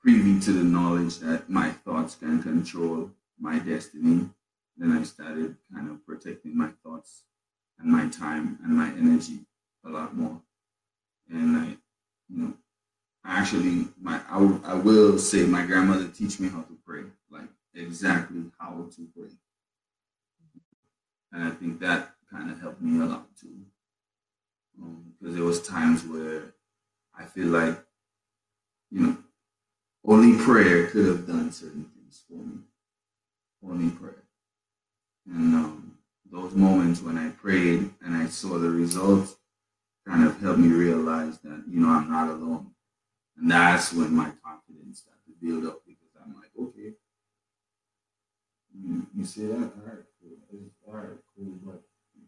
privy 0.00 0.40
to 0.40 0.52
the 0.52 0.64
knowledge 0.64 1.18
that 1.18 1.50
my 1.50 1.70
thoughts 1.70 2.14
can 2.14 2.42
control 2.42 3.10
my 3.40 3.58
destiny, 3.58 4.28
then 4.76 4.92
I 4.92 5.02
started 5.02 5.56
kind 5.74 5.90
of 5.90 6.04
protecting 6.06 6.56
my 6.56 6.70
thoughts 6.82 7.24
and 7.78 7.90
my 7.90 8.08
time 8.08 8.58
and 8.62 8.76
my 8.76 8.88
energy 8.90 9.40
a 9.84 9.88
lot 9.88 10.16
more. 10.16 10.40
And 11.30 11.56
I, 11.56 11.66
you 12.28 12.42
know, 12.42 12.54
actually, 13.24 13.88
my 14.00 14.20
I, 14.28 14.34
w- 14.34 14.60
I 14.64 14.74
will 14.74 15.18
say 15.18 15.44
my 15.44 15.64
grandmother 15.64 16.08
teach 16.08 16.40
me 16.40 16.48
how 16.48 16.62
to 16.62 16.78
pray, 16.86 17.04
like 17.30 17.48
exactly 17.74 18.44
how 18.58 18.88
to 18.96 19.08
pray. 19.16 19.30
And 21.32 21.44
I 21.44 21.50
think 21.50 21.80
that 21.80 22.14
kind 22.30 22.50
of 22.50 22.60
helped 22.60 22.82
me 22.82 23.00
a 23.00 23.06
lot 23.06 23.26
too. 23.40 23.60
Because 24.76 25.34
um, 25.34 25.36
there 25.36 25.44
was 25.44 25.62
times 25.66 26.04
where 26.04 26.54
I 27.16 27.24
feel 27.24 27.48
like, 27.48 27.78
you 28.90 29.00
know, 29.00 29.16
only 30.04 30.42
prayer 30.42 30.86
could 30.88 31.06
have 31.06 31.26
done 31.26 31.52
certain 31.52 31.84
things 31.94 32.22
for 32.28 32.34
me 32.34 32.59
only 33.66 33.90
prayer. 33.90 34.22
And 35.26 35.54
um, 35.54 35.98
those 36.30 36.54
moments 36.54 37.00
when 37.02 37.18
I 37.18 37.30
prayed 37.30 37.90
and 38.04 38.16
I 38.16 38.26
saw 38.26 38.58
the 38.58 38.70
results 38.70 39.36
kind 40.06 40.24
of 40.26 40.40
helped 40.40 40.58
me 40.60 40.68
realize 40.68 41.38
that, 41.40 41.64
you 41.70 41.80
know, 41.80 41.88
I'm 41.90 42.10
not 42.10 42.28
alone. 42.28 42.70
And 43.36 43.50
that's 43.50 43.92
when 43.92 44.14
my 44.14 44.30
confidence 44.44 45.00
started 45.00 45.20
to 45.26 45.32
build 45.46 45.66
up 45.66 45.82
because 45.86 46.10
I'm 46.22 46.34
like, 46.34 46.50
okay, 46.58 46.94
you, 48.74 49.06
you 49.16 49.24
see 49.24 49.46
that? 49.46 49.56
All 49.56 49.86
right, 49.86 50.04
cool. 50.20 50.68
All 50.88 50.94
right, 50.94 51.18
cool. 51.36 51.54
But 51.64 51.82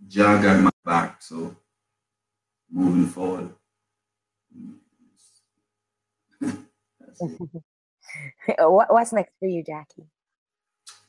Jah 0.08 0.40
got 0.42 0.60
my 0.60 0.70
back. 0.84 1.22
So 1.22 1.56
moving 2.70 3.06
forward. 3.06 3.50
what, 8.58 8.92
what's 8.92 9.12
next 9.12 9.32
for 9.38 9.46
you, 9.46 9.62
Jackie? 9.64 10.06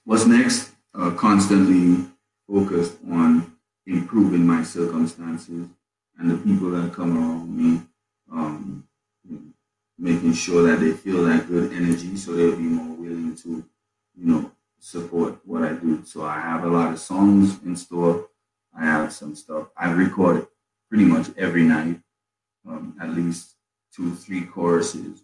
What's 0.05 0.25
next? 0.25 0.71
Uh, 0.93 1.11
constantly 1.11 2.05
focused 2.45 2.97
on 3.09 3.55
improving 3.87 4.45
my 4.45 4.61
circumstances 4.61 5.67
and 6.19 6.29
the 6.29 6.37
people 6.37 6.71
that 6.71 6.93
come 6.93 7.17
around 7.17 7.55
me, 7.55 7.81
um, 8.31 8.85
making 9.97 10.33
sure 10.33 10.67
that 10.67 10.81
they 10.81 10.91
feel 10.91 11.23
that 11.23 11.47
good 11.47 11.71
energy 11.71 12.17
so 12.17 12.33
they'll 12.33 12.57
be 12.57 12.63
more 12.63 12.95
willing 12.97 13.35
to, 13.37 13.65
you 14.15 14.25
know, 14.25 14.51
support 14.77 15.39
what 15.45 15.63
I 15.63 15.71
do. 15.73 16.03
So 16.05 16.25
I 16.25 16.39
have 16.39 16.65
a 16.65 16.67
lot 16.67 16.91
of 16.91 16.99
songs 16.99 17.63
in 17.63 17.75
store. 17.77 18.27
I 18.77 18.83
have 18.83 19.13
some 19.13 19.35
stuff. 19.35 19.67
I 19.77 19.89
record 19.91 20.47
pretty 20.89 21.05
much 21.05 21.29
every 21.37 21.63
night, 21.63 22.01
um, 22.67 22.97
at 23.01 23.09
least 23.11 23.55
two, 23.95 24.13
three 24.15 24.41
choruses. 24.41 25.23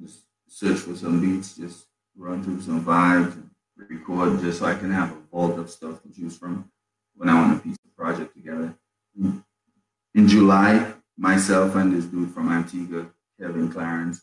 Just 0.00 0.20
search 0.48 0.78
for 0.80 0.94
some 0.94 1.20
beats, 1.20 1.56
just 1.56 1.86
run 2.16 2.44
through 2.44 2.60
some 2.60 2.84
vibes, 2.84 3.49
record 3.88 4.40
just 4.40 4.60
so 4.60 4.66
I 4.66 4.74
can 4.74 4.90
have 4.90 5.12
a 5.12 5.20
vault 5.30 5.58
of 5.58 5.70
stuff 5.70 6.02
to 6.02 6.12
choose 6.12 6.36
from 6.36 6.70
when 7.14 7.28
I 7.28 7.34
want 7.34 7.56
to 7.56 7.68
piece 7.68 7.76
the 7.82 7.90
project 7.96 8.34
together. 8.34 8.74
In 9.16 10.28
July, 10.28 10.94
myself 11.16 11.74
and 11.76 11.92
this 11.94 12.04
dude 12.06 12.32
from 12.32 12.50
Antigua, 12.50 13.06
Kevin 13.38 13.70
Clarence, 13.70 14.22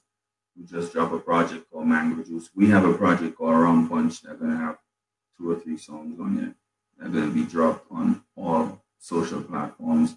we 0.58 0.66
just 0.66 0.94
dropped 0.94 1.14
a 1.14 1.20
project 1.20 1.70
called 1.72 1.88
Mango 1.88 2.24
Juice. 2.24 2.50
We 2.56 2.70
have 2.70 2.84
a 2.86 2.94
project 2.94 3.38
called 3.38 3.60
Rum 3.60 3.88
Punch 3.88 4.22
that's 4.22 4.40
gonna 4.40 4.58
have 4.58 4.78
two 5.38 5.52
or 5.52 5.60
three 5.60 5.78
songs 5.78 6.20
on 6.20 6.40
it. 6.40 6.56
They're 6.98 7.10
gonna 7.10 7.32
be 7.32 7.46
dropped 7.46 7.86
on 7.92 8.24
all 8.36 8.84
social 8.98 9.42
platforms. 9.42 10.16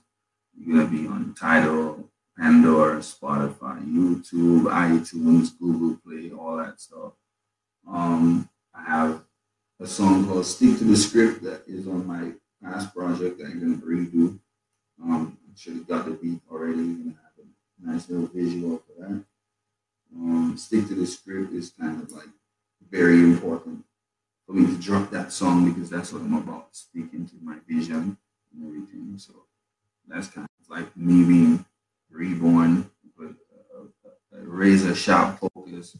You're 0.56 0.78
gonna 0.78 0.90
be 0.90 1.06
on 1.06 1.34
Tidal, 1.34 2.10
Pandora, 2.38 2.98
Spotify, 3.00 3.84
YouTube, 3.86 4.62
iTunes, 4.62 5.58
Google 5.58 5.98
Play, 6.02 6.30
all 6.32 6.56
that 6.56 6.80
stuff. 6.80 7.12
Um, 7.86 8.48
I 8.74 8.82
have 8.84 9.24
a 9.80 9.86
song 9.86 10.26
called 10.26 10.44
Stick 10.44 10.76
to 10.78 10.84
the 10.84 10.96
Script 10.96 11.42
that 11.42 11.62
is 11.66 11.88
on 11.88 12.06
my 12.06 12.32
past 12.62 12.94
project 12.94 13.38
that 13.38 13.46
I'm 13.46 13.60
gonna 13.60 13.76
redo. 13.76 14.38
Um, 15.02 15.38
actually 15.50 15.80
got 15.80 16.04
the 16.04 16.12
beat 16.12 16.40
already. 16.50 16.76
Gonna 16.76 17.16
have 17.16 17.46
a 17.86 17.90
nice 17.90 18.08
little 18.10 18.26
visual 18.26 18.82
for 18.86 19.02
that. 19.02 19.24
Um, 20.14 20.54
Stick 20.58 20.86
to 20.88 20.94
the 20.94 21.06
Script 21.06 21.52
is 21.54 21.72
kind 21.80 22.02
of 22.02 22.12
like 22.12 22.28
very 22.90 23.20
important 23.20 23.84
for 24.46 24.52
me 24.52 24.66
to 24.66 24.80
drop 24.80 25.10
that 25.10 25.32
song 25.32 25.72
because 25.72 25.88
that's 25.88 26.12
what 26.12 26.22
I'm 26.22 26.34
about, 26.34 26.76
speaking 26.76 27.26
to 27.28 27.34
my 27.42 27.56
vision 27.66 28.18
and 28.52 28.66
everything. 28.66 29.14
So 29.16 29.32
that's 30.06 30.28
kind 30.28 30.46
of 30.60 30.68
like 30.68 30.94
me 30.94 31.24
being 31.24 31.64
reborn 32.10 32.90
with 33.16 33.36
a, 33.74 34.38
a, 34.38 34.42
a 34.42 34.44
razor 34.44 34.94
sharp 34.94 35.38
focus 35.38 35.96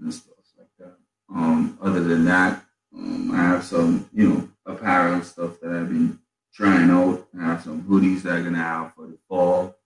and 0.00 0.14
stuff 0.14 0.36
like 0.56 0.68
that. 0.78 0.96
Um, 1.28 1.78
other 1.82 2.02
than 2.02 2.24
that, 2.26 2.64
um, 2.96 3.30
I 3.32 3.36
have 3.36 3.64
some, 3.64 4.08
you 4.12 4.28
know, 4.28 4.48
apparel 4.66 5.22
stuff 5.22 5.60
that 5.60 5.70
I've 5.70 5.88
been 5.88 6.18
trying 6.52 6.90
out. 6.90 7.26
I 7.38 7.44
have 7.44 7.62
some 7.62 7.82
hoodies 7.82 8.22
that 8.22 8.34
I'm 8.34 8.44
gonna 8.44 8.58
have 8.58 8.94
for 8.94 9.06
the 9.06 9.18
fall, 9.28 9.76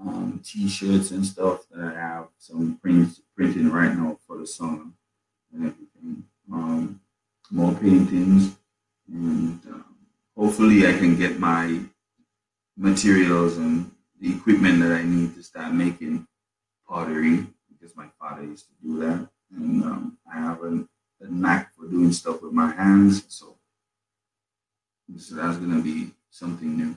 um, 0.00 0.40
t-shirts 0.44 1.10
and 1.10 1.24
stuff 1.24 1.66
that 1.70 1.80
I 1.80 1.98
have 1.98 2.28
some 2.38 2.78
prints 2.82 3.20
printing 3.36 3.70
right 3.70 3.94
now 3.94 4.18
for 4.26 4.38
the 4.38 4.46
summer 4.46 4.86
and 5.52 5.66
everything. 5.66 6.24
Um, 6.52 7.00
more 7.50 7.72
paintings, 7.74 8.56
and 9.08 9.60
um, 9.66 9.96
hopefully 10.36 10.86
I 10.86 10.92
can 10.92 11.16
get 11.16 11.38
my 11.38 11.80
materials 12.76 13.56
and 13.56 13.90
the 14.20 14.34
equipment 14.34 14.80
that 14.80 14.92
I 14.92 15.02
need 15.02 15.34
to 15.34 15.42
start 15.42 15.72
making 15.72 16.26
pottery 16.88 17.46
because 17.68 17.96
my 17.96 18.06
father 18.18 18.42
used 18.44 18.66
to 18.66 18.72
do 18.82 19.00
that, 19.00 19.28
and 19.56 19.82
um, 19.84 20.18
I 20.32 20.38
have 20.38 20.62
a, 20.62 20.86
a 21.20 21.28
knack 21.28 21.74
for 21.74 21.86
doing 21.86 22.12
stuff 22.12 22.42
with 22.42 22.52
my 22.52 22.72
hands. 22.72 23.24
So, 23.28 23.56
so 25.18 25.34
that's 25.34 25.58
gonna 25.58 25.82
be 25.82 26.10
something 26.30 26.76
new 26.76 26.96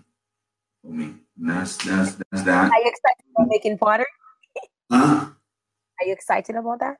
for 0.81 0.91
me. 0.91 1.13
And 1.39 1.49
that's 1.49 1.77
that's 1.77 2.15
that's 2.31 2.43
that. 2.43 2.71
Are 2.71 2.79
you 2.79 2.91
excited 2.93 3.25
about 3.35 3.47
making 3.49 3.77
pottery? 3.77 4.05
Huh? 4.91 5.29
Are 5.99 6.05
you 6.05 6.13
excited 6.13 6.55
about 6.55 6.79
that? 6.79 6.97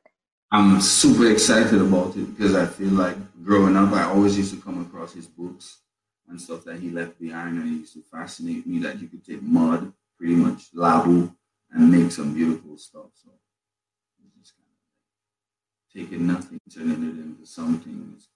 I'm 0.51 0.82
super 0.82 1.32
excited 1.32 1.82
about 1.82 2.15
it 2.15 2.36
because 2.36 2.56
I 2.56 2.68
feel 2.68 2.92
like 2.92 3.18
growing 3.44 3.75
up, 3.75 3.92
I 3.92 4.03
always 4.03 4.38
used 4.38 4.53
to 4.53 4.62
come 4.62 4.82
across 4.82 5.13
his 5.13 5.25
books 5.27 5.80
and 6.30 6.39
stuff 6.39 6.63
that 6.65 6.80
he 6.80 6.89
left 6.89 7.20
behind, 7.20 7.58
and 7.58 7.68
it 7.68 7.80
used 7.80 7.94
to 7.94 8.01
fascinate 8.01 8.65
me 8.68 8.80
that 8.80 9.00
you 9.00 9.08
could 9.08 9.25
take 9.25 9.42
mud, 9.42 9.92
pretty 10.18 10.36
much 10.36 10.72
labu, 10.74 11.34
and 11.72 11.92
make 11.92 12.12
some 12.12 12.34
beautiful 12.34 12.77
stuff. 12.77 13.08
So 13.15 13.32
it's 14.24 14.36
just 14.38 14.56
kind 14.56 14.68
of 14.70 14.77
taking 15.96 16.28
nothing, 16.28 16.60
turning 16.74 17.04
it 17.04 17.24
into 17.24 17.46
something. 17.46 18.14
It's, 18.16 18.28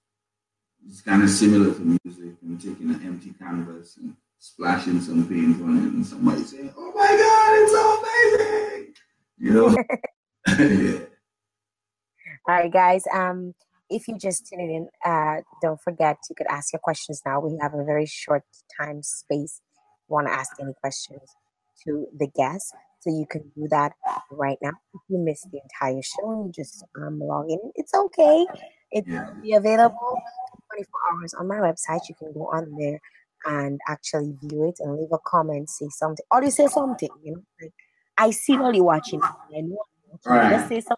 it's 0.87 1.01
kind 1.01 1.23
of 1.23 1.29
similar 1.29 1.73
to 1.73 1.81
music 1.81 2.35
and 2.41 2.59
taking 2.61 2.89
an 2.89 3.01
empty 3.05 3.33
canvas 3.37 3.97
and 3.97 4.15
splashing 4.39 5.01
some 5.01 5.27
paint 5.27 5.61
on 5.61 5.77
it, 5.77 5.93
and 5.93 6.05
somebody 6.05 6.43
saying, 6.43 6.73
"Oh 6.77 6.91
my 6.95 7.07
God, 7.07 7.53
it's 7.61 7.71
so 7.71 7.99
amazing!" 7.99 8.93
You 9.37 9.53
know? 9.53 9.77
yeah. 10.47 11.05
All 12.47 12.55
right, 12.55 12.71
guys. 12.71 13.03
Um, 13.13 13.53
if 13.89 14.07
you 14.07 14.17
just 14.17 14.47
tuned 14.47 14.71
in, 14.71 14.87
uh, 15.05 15.41
don't 15.61 15.81
forget 15.81 16.17
you 16.29 16.35
could 16.35 16.47
ask 16.47 16.73
your 16.73 16.79
questions 16.79 17.21
now. 17.25 17.39
We 17.39 17.57
have 17.61 17.73
a 17.73 17.83
very 17.83 18.05
short 18.05 18.43
time 18.79 19.03
space. 19.03 19.61
Want 20.07 20.27
to 20.27 20.33
ask 20.33 20.51
any 20.61 20.73
questions 20.81 21.21
to 21.83 22.07
the 22.17 22.27
guests, 22.27 22.71
so 22.99 23.09
you 23.09 23.25
can 23.29 23.51
do 23.55 23.67
that 23.69 23.93
right 24.31 24.57
now. 24.61 24.71
If 24.93 25.01
you 25.09 25.17
missed 25.19 25.47
the 25.51 25.59
entire 25.61 26.01
show, 26.01 26.45
you 26.45 26.51
just 26.53 26.83
um, 26.97 27.19
log 27.19 27.49
in. 27.49 27.59
It's 27.75 27.93
okay. 27.93 28.45
It's 28.91 29.07
Yeah. 29.07 29.29
be 29.41 29.53
available 29.53 30.19
24 30.71 30.85
hours 31.11 31.33
on 31.35 31.47
my 31.47 31.57
website. 31.57 32.01
You 32.09 32.15
can 32.15 32.33
go 32.33 32.49
on 32.51 32.75
there 32.79 32.99
and 33.45 33.79
actually 33.87 34.33
view 34.43 34.67
it 34.67 34.75
and 34.79 34.97
leave 34.97 35.11
a 35.13 35.19
comment, 35.25 35.69
say 35.69 35.87
something, 35.89 36.25
or 36.31 36.43
you 36.43 36.51
say 36.51 36.67
something. 36.67 37.09
You 37.23 37.33
know, 37.33 37.43
like 37.61 37.73
I 38.17 38.31
see 38.31 38.57
while 38.57 38.73
you're 38.73 38.83
watching. 38.83 39.21
I 39.23 39.61
know. 39.61 39.77
Right. 40.25 40.51
Just 40.51 40.67
say 40.69 40.79
something. 40.81 40.97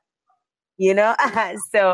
You 0.78 0.94
know, 0.94 1.16
so 1.72 1.94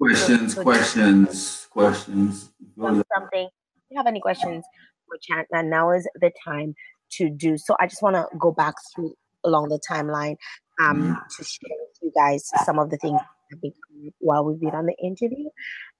Questions, 0.00 0.54
so- 0.54 0.62
questions, 0.62 1.66
questions. 1.70 2.50
something. 2.76 3.46
If 3.46 3.82
you 3.90 3.96
have 3.96 4.06
any 4.06 4.20
questions 4.20 4.64
for 5.06 5.16
chat, 5.22 5.46
now 5.52 5.62
now 5.62 5.90
is 5.92 6.08
the 6.20 6.32
time 6.44 6.74
to 7.12 7.28
do 7.30 7.56
so. 7.56 7.76
I 7.78 7.86
just 7.86 8.02
want 8.02 8.16
to 8.16 8.26
go 8.38 8.50
back 8.50 8.74
through 8.94 9.14
along 9.44 9.68
the 9.68 9.80
timeline 9.88 10.36
um, 10.82 11.20
to 11.36 11.44
share 11.44 11.70
with 11.70 11.98
you 12.02 12.12
guys 12.16 12.50
some 12.64 12.78
of 12.78 12.90
the 12.90 12.96
things 12.96 13.18
that 13.18 13.28
have 13.52 13.60
been 13.60 13.72
coming 13.88 14.12
while 14.20 14.44
we've 14.44 14.60
been 14.60 14.74
on 14.74 14.86
the 14.86 14.96
interview. 15.02 15.48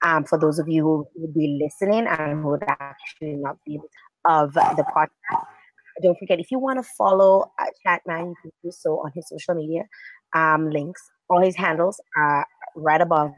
Um, 0.01 0.23
for 0.25 0.37
those 0.37 0.59
of 0.59 0.67
you 0.67 0.83
who 0.83 1.07
would 1.15 1.33
be 1.33 1.59
listening 1.61 2.07
and 2.07 2.41
who 2.41 2.49
would 2.49 2.63
actually 2.67 3.35
not 3.35 3.57
be 3.65 3.79
of 4.27 4.53
the 4.53 4.85
podcast, 4.95 5.45
don't 6.01 6.17
forget 6.19 6.39
if 6.39 6.51
you 6.51 6.59
want 6.59 6.83
to 6.83 6.89
follow 6.97 7.51
uh, 7.59 7.65
Chatman, 7.85 8.29
you 8.29 8.35
can 8.41 8.51
do 8.63 8.71
so 8.71 8.99
on 8.99 9.11
his 9.15 9.27
social 9.29 9.55
media 9.55 9.83
um, 10.33 10.69
links. 10.69 11.01
All 11.29 11.41
his 11.41 11.55
handles 11.55 12.01
are 12.17 12.45
right 12.75 13.01
above, 13.01 13.31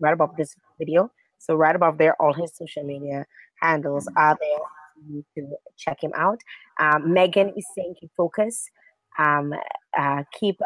right 0.00 0.12
above 0.12 0.36
this 0.36 0.54
video. 0.78 1.10
So 1.38 1.54
right 1.54 1.74
above 1.74 1.98
there, 1.98 2.20
all 2.20 2.32
his 2.32 2.56
social 2.56 2.84
media 2.84 3.24
handles 3.60 4.08
are 4.16 4.36
there 4.40 4.58
for 4.94 5.12
you 5.12 5.24
to 5.36 5.56
check 5.76 6.02
him 6.02 6.12
out. 6.16 6.40
Um, 6.80 7.12
Megan 7.12 7.52
is 7.56 7.66
saying 7.74 7.94
keep 8.00 8.10
focus, 8.16 8.68
um, 9.18 9.54
uh, 9.98 10.22
keep 10.38 10.58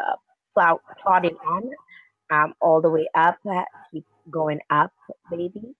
plow, 0.53 0.79
plodding 1.01 1.37
on, 1.45 1.69
um, 2.31 2.53
all 2.61 2.81
the 2.81 2.89
way 2.89 3.07
up, 3.15 3.37
uh, 3.49 3.63
keep 3.91 4.05
going 4.29 4.59
up, 4.69 4.91
baby. 5.31 5.75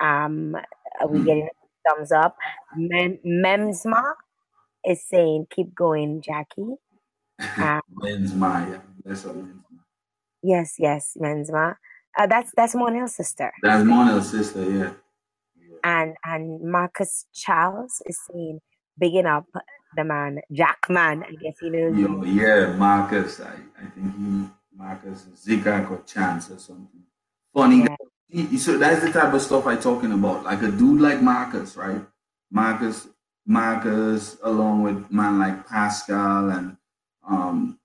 Um, 0.00 0.56
are 1.00 1.08
we 1.08 1.18
getting 1.24 1.48
thumbs 1.86 2.12
up? 2.12 2.36
Mem- 2.76 3.18
Memsma 3.24 4.14
is 4.84 5.02
saying 5.06 5.46
keep 5.50 5.74
going, 5.74 6.22
Jackie. 6.22 6.74
Um, 7.56 7.80
Maya? 8.38 8.80
That's 9.02 9.24
a 9.24 9.34
yes, 10.42 10.74
yes, 10.78 11.16
Mensma. 11.18 11.76
Uh, 12.18 12.26
that's 12.26 12.52
that's 12.54 12.74
Monel's 12.74 13.14
sister. 13.14 13.50
That's 13.62 13.84
Monel's 13.84 14.30
sister, 14.30 14.62
yeah. 14.62 14.92
yeah. 15.56 15.76
and 15.84 16.16
and 16.24 16.60
Marcus 16.60 17.26
Charles 17.32 18.02
is 18.04 18.18
saying 18.30 18.60
bigging 18.98 19.26
up 19.26 19.46
the 19.96 20.04
man 20.04 20.40
Jackman. 20.52 21.24
I 21.24 21.32
guess 21.32 21.56
he 21.60 21.70
knows. 21.70 22.26
Yeah, 22.26 22.72
Marcus. 22.76 23.40
I, 23.40 23.54
I 23.80 23.86
think 23.90 24.16
he 24.16 24.48
Marcus 24.76 25.26
Zika 25.36 25.90
or 25.90 26.02
Chance 26.04 26.50
or 26.50 26.58
something. 26.58 27.02
Funny 27.54 27.80
Yeah. 27.80 27.86
guy. 27.88 27.96
He- 28.28 28.58
so 28.58 28.78
that's 28.78 29.02
the 29.04 29.12
type 29.12 29.34
of 29.34 29.42
stuff 29.42 29.66
I 29.66 29.76
talking 29.76 30.12
about. 30.12 30.44
Like 30.44 30.62
a 30.62 30.70
dude 30.70 31.00
like 31.00 31.20
Marcus, 31.22 31.76
right? 31.76 32.00
Marcus, 32.50 33.08
Marcus, 33.46 34.38
along 34.42 34.82
with 34.84 35.10
man 35.10 35.38
like 35.38 35.66
Pascal 35.66 36.50
and 36.50 36.76
um, 37.28 37.78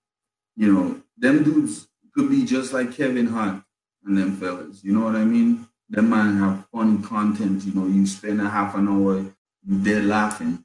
you 0.56 0.74
know, 0.74 1.02
them 1.18 1.44
dudes 1.44 1.88
could 2.14 2.30
be 2.30 2.46
just 2.46 2.74
like 2.74 2.94
Kevin 2.94 3.28
Hunt 3.28 3.64
and 4.06 4.18
them 4.18 4.38
fellas. 4.38 4.84
You 4.84 4.94
know 4.94 5.06
what 5.06 5.16
I 5.16 5.26
mean? 5.26 5.68
Them 5.90 6.10
man 6.10 6.38
have 6.40 6.66
fun 6.72 7.04
content. 7.04 7.64
You 7.66 7.74
know, 7.74 7.88
you 7.88 8.06
spend 8.08 8.42
a 8.42 8.50
half 8.50 8.76
an 8.76 8.88
hour, 8.88 9.18
you 9.20 9.34
there 9.66 10.02
laughing. 10.02 10.65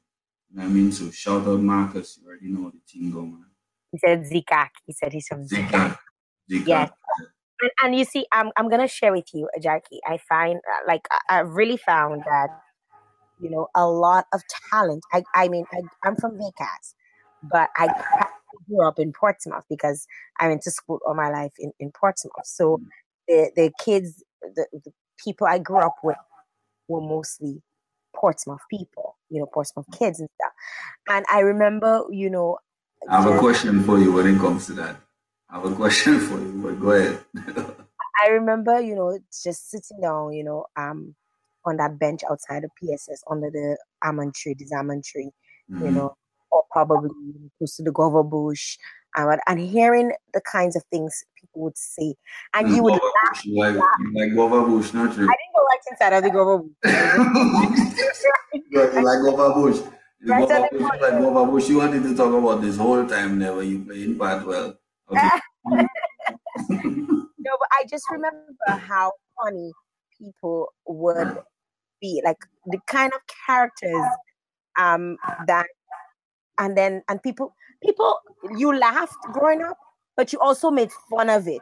You 0.51 0.57
know 0.57 0.63
what 0.63 0.69
I 0.69 0.73
mean? 0.73 0.91
So 0.91 1.09
shout 1.11 1.47
out 1.47 1.61
Marcus. 1.61 2.19
You 2.21 2.27
already 2.27 2.49
know 2.49 2.69
the 2.69 2.79
team 2.87 3.11
go, 3.11 3.21
man. 3.21 3.45
He 3.91 3.97
said 3.99 4.23
Zikak. 4.23 4.69
He 4.85 4.93
said 4.93 5.13
he's 5.13 5.27
from 5.27 5.47
Zikak. 5.47 5.69
Zika. 5.69 5.97
Zika. 6.51 6.67
Yes. 6.67 6.91
And, 7.61 7.71
and 7.83 7.95
you 7.95 8.03
see, 8.05 8.25
I'm 8.31 8.51
I'm 8.57 8.69
gonna 8.69 8.87
share 8.87 9.13
with 9.13 9.27
you, 9.33 9.47
Jackie. 9.61 9.99
I 10.05 10.17
find 10.17 10.57
uh, 10.57 10.83
like 10.87 11.07
I, 11.11 11.37
I 11.37 11.39
really 11.39 11.77
found 11.77 12.23
that 12.25 12.49
you 13.39 13.49
know 13.49 13.67
a 13.75 13.87
lot 13.87 14.25
of 14.33 14.41
talent. 14.69 15.03
I 15.13 15.23
I 15.35 15.47
mean 15.47 15.65
I, 15.71 15.81
I'm 16.03 16.15
from 16.15 16.37
Vieille 16.37 16.53
Case, 16.57 16.95
but 17.43 17.69
I 17.77 17.87
grew 18.67 18.85
up 18.85 18.99
in 18.99 19.13
Portsmouth 19.13 19.63
because 19.69 20.05
I 20.39 20.47
went 20.49 20.63
to 20.63 20.71
school 20.71 20.99
all 21.05 21.13
my 21.13 21.29
life 21.29 21.53
in, 21.59 21.71
in 21.79 21.91
Portsmouth. 21.91 22.33
So 22.43 22.81
the 23.27 23.51
the 23.55 23.71
kids, 23.83 24.23
the, 24.41 24.65
the 24.73 24.91
people 25.23 25.47
I 25.47 25.59
grew 25.59 25.79
up 25.79 25.95
with 26.03 26.17
were 26.87 27.01
mostly 27.01 27.61
Portsmouth 28.15 28.61
people, 28.69 29.17
you 29.29 29.39
know, 29.39 29.47
Portsmouth 29.47 29.87
kids 29.97 30.19
and 30.19 30.29
stuff. 30.35 30.53
And 31.09 31.25
I 31.31 31.39
remember, 31.41 32.05
you 32.11 32.29
know, 32.29 32.57
I 33.09 33.21
have 33.21 33.35
a 33.35 33.39
question 33.39 33.83
for 33.83 33.97
you 33.99 34.11
when 34.13 34.27
it 34.27 34.39
comes 34.39 34.67
to 34.67 34.73
that. 34.73 34.95
I 35.49 35.55
have 35.59 35.65
a 35.71 35.75
question 35.75 36.19
for 36.19 36.39
you, 36.39 36.61
but 36.63 36.79
go 36.79 36.91
ahead. 36.91 37.25
I 38.23 38.27
remember, 38.29 38.79
you 38.79 38.95
know, 38.95 39.17
just 39.43 39.69
sitting 39.69 40.01
down, 40.01 40.33
you 40.33 40.43
know, 40.43 40.65
um, 40.75 41.15
on 41.65 41.77
that 41.77 41.99
bench 41.99 42.21
outside 42.29 42.63
the 42.63 42.69
PSS 42.79 43.23
under 43.29 43.49
the 43.49 43.77
almond 44.03 44.35
tree, 44.35 44.55
this 44.57 44.71
almond 44.73 45.03
tree, 45.03 45.31
you 45.69 45.91
Mhm. 45.91 45.93
know, 45.95 46.17
or 46.51 46.63
probably 46.71 47.09
close 47.57 47.75
to 47.77 47.83
the 47.83 47.91
guava 47.91 48.23
bush, 48.23 48.77
and, 49.15 49.41
and 49.47 49.59
hearing 49.59 50.13
the 50.33 50.41
kinds 50.41 50.75
of 50.75 50.83
things 50.91 51.23
people 51.39 51.63
would 51.63 51.77
say, 51.77 52.15
and 52.53 52.69
you 52.69 52.83
would 52.83 52.93
laugh. 52.93 53.45
Like, 53.45 53.75
like 54.13 54.31
Gova 54.31 54.65
Bush, 54.65 54.93
not 54.93 55.13
true. 55.13 55.25
I 55.25 55.35
didn't 55.35 55.55
go 55.55 55.63
right 55.63 55.79
inside 55.91 56.13
of 56.13 56.23
the 56.23 56.29
Gova 56.29 56.57
Bush. 56.63 56.73
like 59.03 59.19
Gova 59.19 59.53
Bush. 59.53 59.79
Right 60.23 60.47
Gova 60.47 60.69
Bush, 60.69 61.01
like 61.01 61.13
Gova 61.13 61.45
Bush, 61.49 61.67
you 61.67 61.77
wanted 61.79 62.03
to 62.03 62.15
talk 62.15 62.31
about 62.31 62.61
this 62.61 62.77
whole 62.77 63.03
time 63.07 63.39
never 63.39 63.63
you 63.63 63.83
playing 63.83 64.19
part 64.19 64.45
well. 64.45 64.77
Okay. 65.09 65.29
no, 66.69 67.57
but 67.57 67.69
I 67.71 67.85
just 67.89 68.05
remember 68.11 68.37
how 68.67 69.13
funny 69.41 69.71
people 70.15 70.71
would 70.85 71.39
be, 71.99 72.21
like 72.23 72.37
the 72.67 72.77
kind 72.85 73.11
of 73.15 73.21
characters 73.47 74.05
um 74.77 75.17
that 75.47 75.65
and 76.57 76.77
then 76.77 77.03
and 77.07 77.21
people 77.21 77.55
people 77.83 78.19
you 78.57 78.77
laughed 78.77 79.17
growing 79.33 79.61
up, 79.61 79.77
but 80.15 80.31
you 80.33 80.39
also 80.39 80.71
made 80.71 80.91
fun 81.09 81.29
of 81.29 81.47
it. 81.47 81.61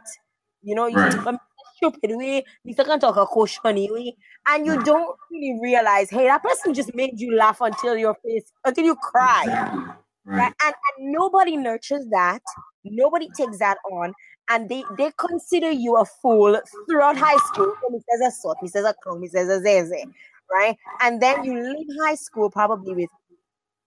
You 0.62 0.76
know, 0.76 0.88
you 0.88 0.98
right. 0.98 1.40
stupid 1.78 2.12
way, 2.16 2.44
you 2.64 2.76
can 2.76 3.00
talk 3.00 3.16
a 3.16 3.26
question 3.26 3.76
way, 3.76 4.16
and 4.48 4.66
you 4.66 4.82
don't 4.84 5.16
really 5.32 5.60
realize, 5.62 6.10
hey, 6.10 6.26
that 6.26 6.44
person 6.44 6.74
just 6.74 6.94
made 6.94 7.20
you 7.20 7.36
laugh 7.36 7.62
until 7.62 7.96
your 7.98 8.16
face 8.26 8.52
until 8.66 8.86
you 8.86 8.96
cry. 8.96 9.44
Exactly. 9.44 9.94
Right. 10.26 10.54
And, 10.64 10.76
and 10.98 11.12
nobody 11.12 11.58
nurtures 11.58 12.06
that. 12.12 12.42
Nobody 12.84 13.30
takes 13.36 13.58
that 13.60 13.78
on. 13.92 14.14
And 14.50 14.70
they, 14.70 14.84
they 14.98 15.12
consider 15.18 15.72
you 15.72 15.98
a 15.98 16.06
fool 16.06 16.60
throughout 16.88 17.18
high 17.18 17.38
school. 17.48 17.74
He 17.92 18.00
says 18.10 18.28
a 18.28 18.32
sort, 18.32 18.58
he 18.62 18.68
says 18.68 18.86
a 18.86 18.94
clown, 19.04 19.22
he 19.22 19.28
says 19.28 19.48
a 19.48 19.60
zeze, 19.60 20.04
right? 20.52 20.76
And 21.02 21.22
then 21.22 21.44
you 21.44 21.54
leave 21.54 21.88
high 22.04 22.16
school 22.16 22.50
probably 22.50 22.94
with 22.94 23.10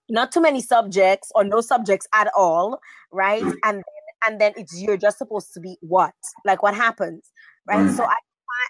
not 0.09 0.33
too 0.33 0.41
many 0.41 0.61
subjects 0.61 1.31
or 1.35 1.45
no 1.45 1.61
subjects 1.61 2.07
at 2.13 2.29
all, 2.37 2.81
right? 3.13 3.43
Mm. 3.43 3.55
And 3.65 3.77
then, 3.77 3.85
and 4.27 4.41
then 4.41 4.53
it's 4.57 4.81
you're 4.81 4.97
just 4.97 5.19
supposed 5.19 5.53
to 5.55 5.61
be 5.61 5.77
what? 5.81 6.15
Like 6.45 6.63
what 6.63 6.75
happens, 6.75 7.31
right? 7.67 7.87
Mm. 7.87 7.97
So 7.97 8.05
I 8.05 8.17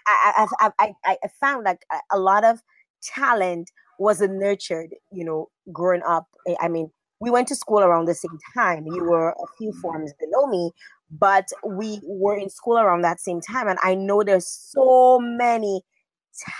I, 0.07 0.47
I 0.59 0.69
I 0.79 1.17
I 1.23 1.27
found 1.39 1.65
like 1.65 1.85
a 2.11 2.17
lot 2.17 2.43
of 2.43 2.61
talent 3.03 3.71
wasn't 3.99 4.39
nurtured, 4.39 4.95
you 5.11 5.23
know, 5.23 5.49
growing 5.71 6.01
up. 6.07 6.27
I 6.59 6.67
mean, 6.67 6.89
we 7.19 7.29
went 7.29 7.47
to 7.49 7.55
school 7.55 7.79
around 7.79 8.05
the 8.05 8.15
same 8.15 8.37
time. 8.53 8.85
You 8.87 9.03
were 9.03 9.29
a 9.29 9.47
few 9.57 9.71
forms 9.81 10.13
below 10.19 10.47
me, 10.47 10.71
but 11.11 11.47
we 11.65 12.01
were 12.03 12.37
in 12.37 12.49
school 12.49 12.77
around 12.77 13.01
that 13.03 13.19
same 13.19 13.39
time. 13.41 13.67
And 13.67 13.79
I 13.83 13.95
know 13.95 14.23
there's 14.23 14.47
so 14.47 15.19
many 15.19 15.81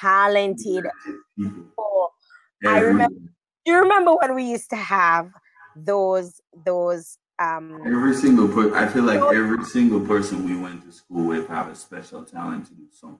talented 0.01 0.85
people. 1.37 2.11
I 2.65 2.79
remember 2.79 3.15
you 3.65 3.77
remember 3.77 4.15
when 4.21 4.35
we 4.35 4.43
used 4.43 4.69
to 4.69 4.75
have 4.75 5.31
those 5.75 6.41
those 6.65 7.17
um 7.39 7.81
every 7.85 8.13
single 8.13 8.47
per- 8.47 8.75
I 8.75 8.87
feel 8.87 9.03
like 9.03 9.21
every 9.35 9.63
single 9.65 10.01
person 10.01 10.45
we 10.45 10.55
went 10.55 10.83
to 10.85 10.91
school 10.91 11.25
with 11.27 11.47
have 11.47 11.69
a 11.69 11.75
special 11.75 12.23
talent 12.23 12.67
to 12.67 12.73
do 12.73 12.87
something. 12.91 13.19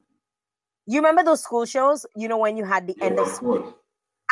You 0.86 1.00
remember 1.00 1.24
those 1.24 1.42
school 1.42 1.66
shows? 1.66 2.06
You 2.16 2.28
know 2.28 2.38
when 2.38 2.58
you 2.58 2.66
had 2.66 2.88
the 2.88 2.96
yeah, 2.98 3.06
end 3.06 3.20
of, 3.20 3.28
of 3.28 3.34
school. 3.34 3.60
Course. 3.62 3.74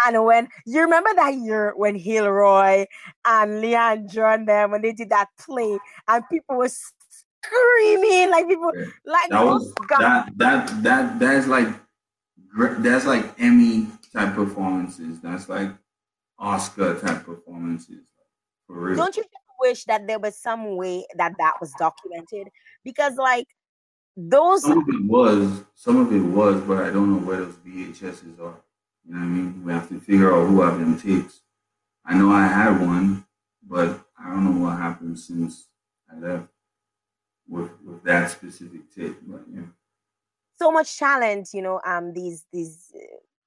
And 0.06 0.26
when 0.26 0.48
you 0.66 0.82
remember 0.82 1.14
that 1.16 1.36
year 1.36 1.74
when 1.76 1.98
Hilroy 1.98 2.86
and 3.26 3.52
Leandra 3.64 4.36
and 4.36 4.48
them 4.48 4.72
when 4.72 4.82
they 4.82 4.94
did 4.94 5.10
that 5.10 5.28
play 5.40 5.78
and 6.08 6.24
people 6.30 6.58
were 6.58 6.70
screaming 6.70 8.32
like 8.32 8.48
people 8.48 8.72
yeah. 8.76 8.86
like 9.06 9.30
that 9.30 9.46
was 9.46 9.74
that 10.00 10.32
that 10.38 10.84
that 10.84 11.20
that's 11.20 11.48
like 11.48 11.68
that's 12.80 13.06
like 13.06 13.40
Emmy 13.40 13.88
type 14.14 14.34
performances. 14.34 15.20
That's 15.22 15.48
like 15.50 15.72
Oscar 16.42 17.00
type 17.00 17.24
performances. 17.24 18.04
For 18.68 18.80
real. 18.80 18.98
Don't 18.98 19.16
you 19.16 19.24
wish 19.60 19.86
that 19.86 20.08
there 20.08 20.20
was 20.20 20.36
some 20.38 20.76
way 20.76 21.06
that 21.16 21.34
that 21.38 21.54
was 21.62 21.72
documented? 21.78 22.48
Because 22.84 23.16
like 23.16 23.48
those 24.18 24.64
some 24.64 24.80
of 24.80 24.90
it 24.90 25.06
was, 25.06 25.64
some 25.76 25.98
of 25.98 26.12
it 26.12 26.20
was, 26.20 26.62
but 26.62 26.80
I 26.80 26.90
don't 26.90 27.12
know 27.12 27.26
where 27.26 27.38
those 27.38 27.56
VHSs 27.56 28.40
are. 28.40 28.60
You 29.06 29.14
know 29.14 29.20
what 29.20 29.26
I 29.26 29.26
mean? 29.26 29.64
We 29.64 29.72
have 29.72 29.88
to 29.90 30.00
figure 30.00 30.34
out 30.36 30.48
who 30.48 30.62
have 30.62 30.80
them 30.80 31.00
tapes. 31.00 31.42
I 32.06 32.18
know 32.18 32.32
I 32.32 32.48
had 32.48 32.82
one, 32.82 33.26
but 33.64 34.02
I 34.20 34.30
don't 34.30 34.44
know 34.44 34.66
what 34.66 34.78
happened 34.78 35.20
since 35.20 35.68
I 36.12 36.20
left 36.20 36.48
with 37.48 37.70
with 37.86 38.04
that 38.04 38.32
specific 38.32 38.94
tape. 38.94 39.18
But 39.26 39.42
yeah. 39.54 39.62
So 40.60 40.72
much 40.72 40.98
talent, 40.98 41.50
you 41.54 41.62
know. 41.62 41.80
Um, 41.86 42.14
these 42.14 42.46
these 42.52 42.92
uh, 42.96 43.00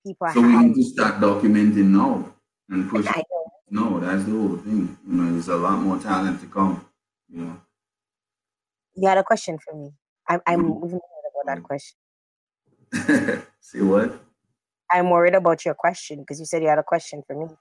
people. 0.07 0.29
So 0.33 0.41
we 0.41 0.57
need 0.57 0.75
to 0.75 0.85
start 0.85 1.21
documenting 1.21 1.91
now 1.91 2.34
and 2.69 2.89
push. 2.91 3.07
No, 3.71 3.99
that's 3.99 4.25
the 4.25 4.33
whole 4.33 4.57
thing. 4.59 4.97
You 5.07 5.13
know, 5.13 5.33
there's 5.33 5.49
a 5.49 5.57
lot 5.57 5.79
more 5.79 5.99
talent 5.99 6.41
to 6.41 6.47
come. 6.47 6.85
You 7.29 7.43
know. 7.43 7.61
You 8.95 9.09
had 9.09 9.19
a 9.19 9.25
question 9.25 9.59
for 9.59 9.75
me. 9.77 9.91
I'm 10.29 10.41
I'm 10.47 10.65
mm-hmm. 10.65 10.87
even 10.87 11.01
about 11.01 11.47
that 11.47 11.63
question. 11.63 11.97
See 13.61 13.81
what? 13.81 14.21
I'm 14.91 15.11
worried 15.11 15.35
about 15.35 15.65
your 15.65 15.75
question 15.75 16.21
because 16.21 16.39
you 16.39 16.47
said 16.47 16.63
you 16.63 16.69
had 16.69 16.79
a 16.79 16.85
question 16.85 17.23
for 17.27 17.35
me. 17.35 17.55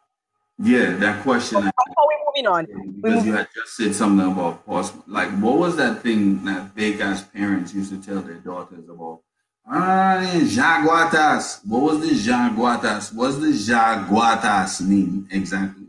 Yeah, 0.60 0.96
that 0.98 1.24
question. 1.24 1.62
How 1.64 1.72
are 1.98 2.08
we 2.08 2.16
moving 2.28 2.48
on? 2.48 3.02
Because 3.02 3.26
you 3.26 3.34
had 3.34 3.48
just 3.56 3.76
said 3.76 3.96
something 3.96 4.32
about 4.32 4.66
Portsmouth. 4.66 5.04
Like, 5.08 5.32
what 5.40 5.58
was 5.58 5.76
that 5.78 6.04
thing 6.04 6.46
that 6.46 6.76
big 6.76 7.00
ass 7.00 7.24
parents 7.24 7.74
used 7.74 7.92
to 7.92 8.02
tell 8.02 8.22
their 8.22 8.36
daughters 8.36 8.88
about? 8.88 9.22
Ah, 9.66 10.20
jaguatas. 10.44 11.62
What 11.66 11.82
was 11.82 12.00
the 12.02 12.16
jaguatas? 12.16 13.14
What's 13.14 13.38
the 13.38 13.48
jaguatas 13.48 14.82
mean 14.82 15.28
exactly? 15.32 15.88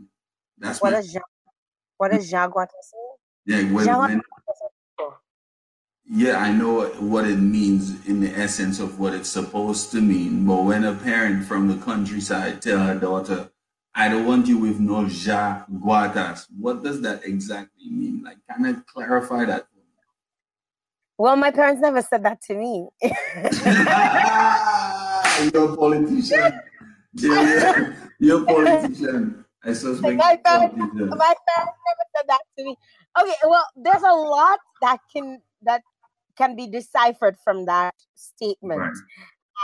That's 0.57 0.81
what, 0.81 0.93
what 0.93 1.03
is 1.03 1.17
what 1.97 2.11
does 2.11 2.31
jaguatas 2.31 2.93
mean? 2.93 3.67
Yeah, 3.67 3.73
when, 3.73 3.85
when, 3.99 4.21
yeah, 6.07 6.37
I 6.37 6.51
know 6.51 6.85
what 6.99 7.25
it 7.25 7.37
means 7.37 8.05
in 8.07 8.21
the 8.21 8.29
essence 8.29 8.79
of 8.79 8.99
what 8.99 9.13
it's 9.13 9.29
supposed 9.29 9.91
to 9.91 10.01
mean. 10.01 10.45
But 10.45 10.63
when 10.63 10.83
a 10.83 10.93
parent 10.93 11.45
from 11.45 11.67
the 11.67 11.83
countryside 11.83 12.61
tell 12.61 12.79
her 12.79 12.95
daughter, 12.95 13.49
I 13.93 14.09
don't 14.09 14.25
want 14.25 14.47
you 14.47 14.57
with 14.57 14.79
no 14.79 15.05
jaguatas, 15.05 16.47
what 16.57 16.83
does 16.83 17.01
that 17.01 17.25
exactly 17.25 17.89
mean? 17.89 18.23
Like, 18.23 18.37
can 18.49 18.65
I 18.65 18.73
clarify 18.91 19.45
that? 19.45 19.67
Well, 21.17 21.35
my 21.37 21.51
parents 21.51 21.81
never 21.81 22.01
said 22.01 22.23
that 22.23 22.41
to 22.43 22.55
me. 22.55 22.87
you're 25.53 25.73
a 25.73 25.77
politician. 25.77 26.59
Yeah, 27.13 27.93
you're 28.19 28.43
a 28.43 28.45
politician. 28.45 29.45
I 29.63 29.73
suspect. 29.73 30.17
My 30.17 30.35
parents, 30.45 30.75
my 30.77 30.85
parents 30.93 31.79
never 31.87 32.05
said 32.15 32.25
that 32.27 32.41
to 32.57 32.63
me. 32.63 32.77
Okay, 33.19 33.33
well, 33.45 33.65
there's 33.75 34.03
a 34.03 34.13
lot 34.13 34.59
that 34.81 34.99
can 35.11 35.41
that 35.63 35.81
can 36.37 36.55
be 36.55 36.67
deciphered 36.67 37.37
from 37.43 37.65
that 37.65 37.95
statement. 38.13 38.81
Right. 38.81 38.93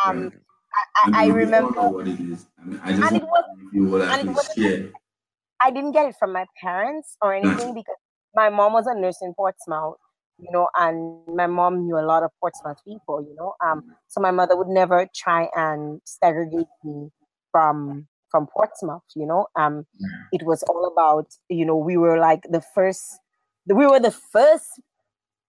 Um, 0.06 0.24
right. 0.24 0.34
I, 0.74 1.12
I, 1.14 1.26
I 1.26 1.28
remember 1.28 1.82
what 1.90 2.08
it 2.08 2.20
is. 2.20 2.48
I 2.60 2.66
mean, 2.66 2.80
I 2.82 2.92
just 2.98 3.24
want 3.24 3.46
you 3.74 3.86
what 3.86 4.02
I. 4.02 4.24
I 5.64 5.70
didn't 5.70 5.92
get 5.92 6.08
it 6.10 6.16
from 6.18 6.34
my 6.34 6.46
parents 6.60 7.18
or 7.22 7.36
anything 7.36 7.76
because 7.76 7.98
my 8.34 8.50
mom 8.50 8.74
was 8.74 8.88
a 8.88 8.96
nurse 9.00 9.20
in 9.22 9.34
Portsmouth, 9.36 9.98
you 10.42 10.52
know, 10.52 10.68
and 10.76 11.22
my 11.28 11.48
mom 11.48 11.86
knew 11.86 11.98
a 11.98 12.06
lot 12.06 12.24
of 12.24 12.32
Portsmouth 12.40 12.78
people, 12.86 13.22
you 13.22 13.36
know. 13.36 13.54
Um, 13.64 13.84
so 14.08 14.20
my 14.20 14.32
mother 14.32 14.58
would 14.58 14.68
never 14.68 15.08
try 15.16 15.48
and 15.56 16.02
segregate 16.04 16.68
me 16.84 17.10
from 17.52 18.08
from 18.32 18.48
Portsmouth, 18.48 19.04
you 19.16 19.28
know. 19.28 19.48
Um, 19.56 19.86
it 20.32 20.44
was 20.44 20.64
all 20.64 20.92
about, 20.92 21.28
you 21.50 21.66
know, 21.66 21.76
we 21.76 21.98
were 21.98 22.18
like 22.18 22.44
the 22.50 22.62
first, 22.74 23.20
we 23.68 23.86
were 23.86 24.00
the 24.00 24.12
first 24.12 24.82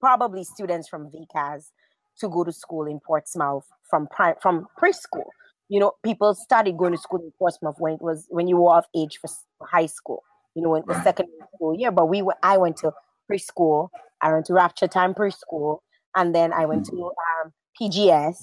probably 0.00 0.44
students 0.44 0.88
from 0.88 1.08
Vieille 1.10 1.26
Case 1.32 1.70
to 2.18 2.28
go 2.28 2.44
to 2.44 2.52
school 2.52 2.86
in 2.86 3.00
Portsmouth 3.00 3.64
from 3.88 4.08
pri- 4.08 4.34
from 4.42 4.66
preschool. 4.78 5.26
You 5.68 5.80
know, 5.80 5.92
people 6.04 6.34
started 6.34 6.76
going 6.76 6.92
to 6.92 6.98
school 6.98 7.20
in 7.20 7.32
Portsmouth 7.38 7.76
when 7.78 7.94
it 7.94 8.02
was 8.02 8.26
when 8.28 8.46
you 8.46 8.58
were 8.58 8.74
of 8.74 8.84
age 8.94 9.18
for 9.20 9.30
high 9.62 9.86
school. 9.86 10.22
You 10.54 10.62
know, 10.62 10.74
in 10.74 10.82
the 10.86 11.02
second 11.02 11.28
school 11.54 11.74
year. 11.78 11.90
But 11.90 12.06
we 12.10 12.20
were, 12.20 12.36
I 12.42 12.58
went 12.58 12.76
to 12.78 12.92
preschool. 13.30 13.88
I 14.22 14.32
went 14.32 14.46
to 14.46 14.54
Rapture 14.54 14.88
Time 14.88 15.14
preschool, 15.14 15.78
and 16.16 16.34
then 16.34 16.52
I 16.52 16.66
went 16.66 16.86
to 16.86 16.96
um, 17.04 17.52
PGS. 17.80 18.36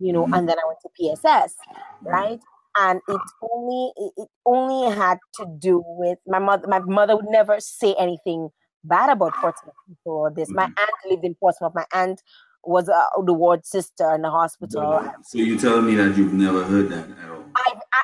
You 0.00 0.12
know, 0.12 0.26
and 0.26 0.48
then 0.48 0.56
I 0.56 0.66
went 0.66 0.78
to 0.82 0.88
PSS. 0.96 1.56
Right, 2.02 2.38
and 2.78 3.00
it 3.08 3.20
only 3.42 3.92
it 4.16 4.28
only 4.46 4.94
had 4.94 5.18
to 5.34 5.46
do 5.58 5.82
with 5.84 6.18
my 6.26 6.38
mother. 6.38 6.66
My 6.68 6.78
mother 6.78 7.16
would 7.16 7.28
never 7.28 7.56
say 7.58 7.94
anything 7.98 8.50
bad 8.84 9.10
about 9.10 9.34
Portsmouth 9.34 9.74
before 9.88 10.32
this. 10.34 10.50
My 10.50 10.66
mm-hmm. 10.66 10.78
aunt 10.78 11.10
lived 11.10 11.24
in 11.24 11.34
Portsmouth. 11.34 11.72
My 11.74 11.86
aunt 11.92 12.22
was 12.64 12.88
uh, 12.88 13.02
the 13.24 13.32
ward 13.32 13.66
sister 13.66 14.14
in 14.14 14.22
the 14.22 14.30
hospital. 14.30 15.10
So 15.24 15.38
you're 15.38 15.58
telling 15.58 15.86
me 15.86 15.94
that 15.96 16.16
you've 16.16 16.32
never 16.32 16.64
heard 16.64 16.90
that 16.90 17.08
at 17.10 17.30
all? 17.30 17.37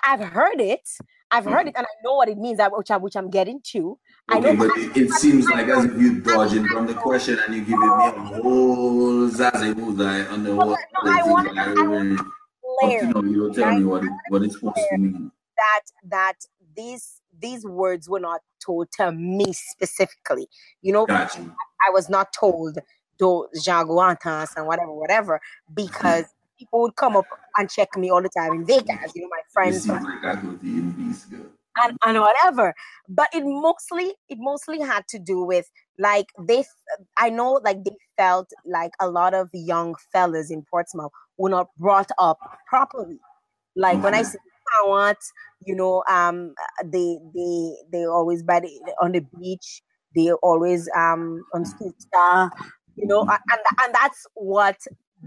I've, 0.06 0.20
heard 0.20 0.60
it. 0.60 0.88
I've 1.30 1.44
heard 1.44 1.66
mm-hmm. 1.66 1.68
it, 1.68 1.74
and 1.76 1.86
I 1.86 1.94
know 2.04 2.14
what 2.14 2.28
it 2.28 2.38
means, 2.38 2.60
which, 2.72 2.90
I, 2.90 2.96
which 2.96 3.16
I'm 3.16 3.30
getting 3.30 3.60
to. 3.72 3.98
Okay, 4.32 4.48
I 4.50 4.52
know, 4.52 4.68
but 4.68 4.78
it, 4.78 4.96
it 4.96 5.10
seems 5.12 5.48
like 5.48 5.68
as 5.68 5.84
if 5.84 6.00
you're 6.00 6.20
dodging 6.20 6.66
from 6.68 6.86
the 6.86 6.94
question 6.94 7.38
and 7.46 7.54
you're 7.54 7.64
giving 7.64 7.80
me 7.80 8.06
a 8.06 8.10
whole 8.10 9.28
zaze 9.28 10.32
on 10.32 10.44
the 10.44 10.54
whole. 10.54 10.70
No, 10.70 10.76
I 11.04 11.22
want, 11.24 11.58
I 11.58 11.86
want 11.86 12.20
layer, 12.82 13.04
you 13.04 13.12
know, 13.12 13.22
you 13.22 13.52
tell 13.52 13.78
me 13.78 13.84
what 13.84 14.04
it, 14.04 14.10
what 14.28 14.42
it's 14.42 14.54
supposed 14.54 14.76
to 14.90 14.98
mean. 14.98 15.30
That 15.56 15.82
that 16.10 16.34
these 16.76 17.20
these 17.40 17.64
words 17.64 18.08
were 18.08 18.20
not 18.20 18.40
told 18.64 18.88
to 18.92 19.12
me 19.12 19.52
specifically. 19.52 20.48
You 20.82 20.92
know, 20.92 21.06
Gotcha. 21.06 21.40
I 21.86 21.90
was 21.90 22.08
not 22.08 22.32
told 22.32 22.78
do 23.18 23.46
Jean 23.62 23.86
Guantas 23.86 24.56
and 24.56 24.66
whatever, 24.66 24.92
whatever, 24.92 25.40
because 25.72 26.24
people 26.64 26.82
would 26.82 26.96
come 26.96 27.16
up 27.16 27.26
and 27.58 27.70
check 27.70 27.88
me 27.96 28.10
all 28.10 28.22
the 28.22 28.30
time 28.36 28.54
in 28.54 28.66
Vieille 28.66 28.82
Case. 28.82 29.12
You 29.14 29.22
know, 29.22 29.28
my 29.30 29.42
friends 29.52 29.84
seems 29.84 30.04
like 30.04 30.24
I 30.24 30.34
go 30.36 30.56
to 30.56 30.66
NB's 30.66 31.24
good. 31.26 31.52
and, 31.76 31.96
and 32.04 32.20
whatever. 32.20 32.74
But 33.08 33.28
it 33.34 33.42
mostly 33.44 34.14
it 34.28 34.38
mostly 34.40 34.80
had 34.80 35.06
to 35.08 35.18
do 35.18 35.44
with 35.44 35.66
like 35.98 36.26
they 36.48 36.64
i 37.16 37.30
know 37.30 37.60
like 37.64 37.84
they 37.84 37.96
felt 38.16 38.48
like 38.66 38.92
a 39.00 39.08
lot 39.08 39.34
of 39.34 39.48
young 39.52 39.94
fellas 40.12 40.50
in 40.50 40.64
Portsmouth 40.70 41.12
were 41.38 41.50
not 41.50 41.68
brought 41.78 42.10
up 42.18 42.38
properly. 42.66 43.18
Like 43.76 44.02
when 44.02 44.14
I 44.14 44.22
Okay. 44.22 44.24
say 44.24 44.38
want, 44.84 45.18
you 45.66 45.74
know, 45.76 46.02
um 46.10 46.54
they 46.84 47.18
they 47.34 47.76
they 47.92 48.06
always 48.06 48.42
by 48.42 48.60
the, 48.60 48.96
on 49.02 49.12
the 49.12 49.24
beach, 49.40 49.82
they 50.16 50.32
always 50.32 50.88
um 50.96 51.44
on 51.54 51.64
street 51.64 52.00
star, 52.00 52.50
you 52.96 53.06
know, 53.06 53.24
and 53.50 53.60
and 53.82 53.94
that's 53.94 54.26
what 54.34 54.76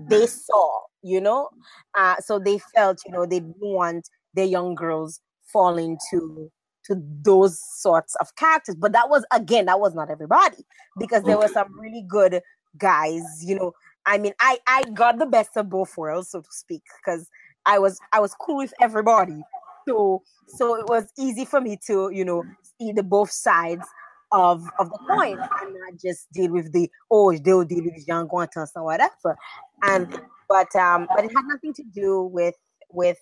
they 0.10 0.28
saw, 0.28 0.82
you 1.02 1.22
know. 1.22 1.50
Uh 1.98 2.16
so 2.18 2.40
they 2.40 2.60
felt, 2.76 3.00
you 3.06 3.12
know, 3.12 3.26
they 3.26 3.40
didn't 3.40 3.56
want 3.60 4.08
their 4.34 4.46
young 4.46 4.76
girls 4.76 5.22
falling 5.52 5.98
to 6.12 6.52
to 6.86 6.96
those 7.22 7.60
sorts 7.80 8.16
of 8.16 8.36
characters. 8.36 8.76
But 8.76 8.94
that 8.94 9.10
was 9.10 9.26
again, 9.32 9.66
that 9.66 9.80
was 9.80 9.94
not 9.96 10.10
everybody 10.10 10.66
because 11.00 11.24
there 11.24 11.38
were 11.38 11.48
some 11.50 11.68
really 11.80 12.06
good 12.08 12.42
guys, 12.78 13.24
you 13.44 13.56
know. 13.56 13.74
I 14.06 14.18
mean, 14.18 14.34
I 14.40 14.60
I 14.68 14.84
got 14.94 15.20
the 15.20 15.26
best 15.26 15.52
of 15.58 15.70
both 15.70 15.96
worlds, 15.98 16.32
so 16.32 16.42
to 16.42 16.48
speak, 16.52 16.84
because 17.04 17.30
I 17.66 17.80
was 17.80 18.00
I 18.14 18.20
was 18.20 18.34
cool 18.40 18.58
with 18.58 18.74
everybody. 18.82 19.42
So 19.88 20.24
so 20.48 20.76
it 20.76 20.88
was 20.88 21.12
easy 21.18 21.44
for 21.46 21.60
me 21.60 21.78
to, 21.88 22.10
you 22.14 22.24
know, 22.24 22.44
see 22.80 22.94
the 22.94 23.04
both 23.04 23.32
sides 23.32 23.86
of 24.32 24.63
of 24.80 24.90
the 24.90 25.00
coin 25.10 25.40
and 25.40 25.74
not 25.74 26.00
just 26.02 26.32
deal 26.34 26.52
with 26.52 26.72
the 26.74 26.90
oh 27.12 27.36
they'll 27.38 27.63
deal 27.63 27.84
with 27.84 28.08
young 28.08 28.28
Guantas 28.28 28.72
or 28.76 28.84
whatever. 28.84 29.38
And 29.84 30.08
but 30.50 30.76
um 30.76 31.08
but 31.16 31.26
it 31.26 31.32
had 31.36 31.46
nothing 31.48 31.74
to 31.74 31.84
do 31.84 32.24
with 32.24 32.56
with 32.92 33.18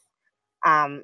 um 0.65 1.04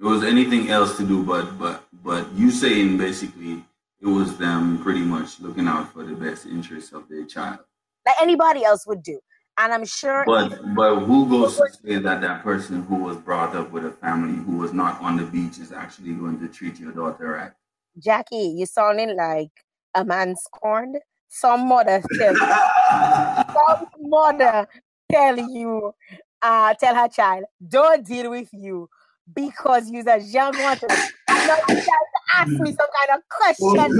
It 0.00 0.04
was 0.04 0.22
anything 0.24 0.70
else 0.70 0.96
to 0.98 1.06
do, 1.06 1.24
but 1.24 1.58
but 1.58 1.84
but 2.04 2.30
you 2.34 2.50
saying 2.50 2.98
basically 2.98 3.64
it 4.00 4.06
was 4.06 4.36
them 4.38 4.80
pretty 4.82 5.00
much 5.00 5.40
looking 5.40 5.66
out 5.66 5.92
for 5.92 6.04
the 6.04 6.14
best 6.14 6.46
interests 6.46 6.92
of 6.92 7.08
their 7.08 7.24
child. 7.24 7.58
like 8.06 8.14
anybody 8.22 8.64
else 8.64 8.86
would 8.86 9.02
do. 9.02 9.18
And 9.58 9.72
I'm 9.72 9.84
sure 9.84 10.22
if 10.22 10.26
But 10.26 10.74
but 10.76 11.00
who 11.00 11.28
goes 11.28 11.56
to 11.56 11.68
say 11.84 11.98
that 11.98 12.20
that 12.20 12.44
person 12.44 12.84
who 12.84 12.96
was 12.96 13.16
brought 13.16 13.56
up 13.56 13.72
with 13.72 13.84
a 13.86 13.90
family 13.90 14.42
who 14.44 14.58
was 14.58 14.72
not 14.72 15.00
on 15.00 15.16
the 15.16 15.24
beach 15.24 15.58
is 15.58 15.72
actually 15.72 16.12
going 16.12 16.38
to 16.40 16.48
treat 16.48 16.78
your 16.78 16.92
daughter 16.92 17.32
right? 17.32 17.52
Jackie, 17.98 18.54
you 18.56 18.66
sounding 18.66 19.16
like 19.16 19.50
a 19.94 20.04
man 20.04 20.36
scorned. 20.36 20.96
Some 21.28 21.68
mother 21.68 22.02
tell 22.18 22.34
some 22.36 23.86
mother 24.00 24.66
tell 25.10 25.36
you, 25.38 25.94
uh, 26.42 26.74
tell 26.74 26.94
her 26.94 27.08
child, 27.08 27.44
don't 27.66 28.06
deal 28.06 28.30
with 28.30 28.48
you 28.52 28.88
because 29.34 29.90
you're 29.90 30.08
a 30.08 30.20
young 30.20 30.54
one. 30.58 30.78
You 30.80 31.46
try 31.46 31.76
to 31.76 32.20
ask 32.36 32.50
me 32.50 32.72
some 32.72 32.88
kind 32.96 33.10
of 33.14 33.22
question. 33.28 33.96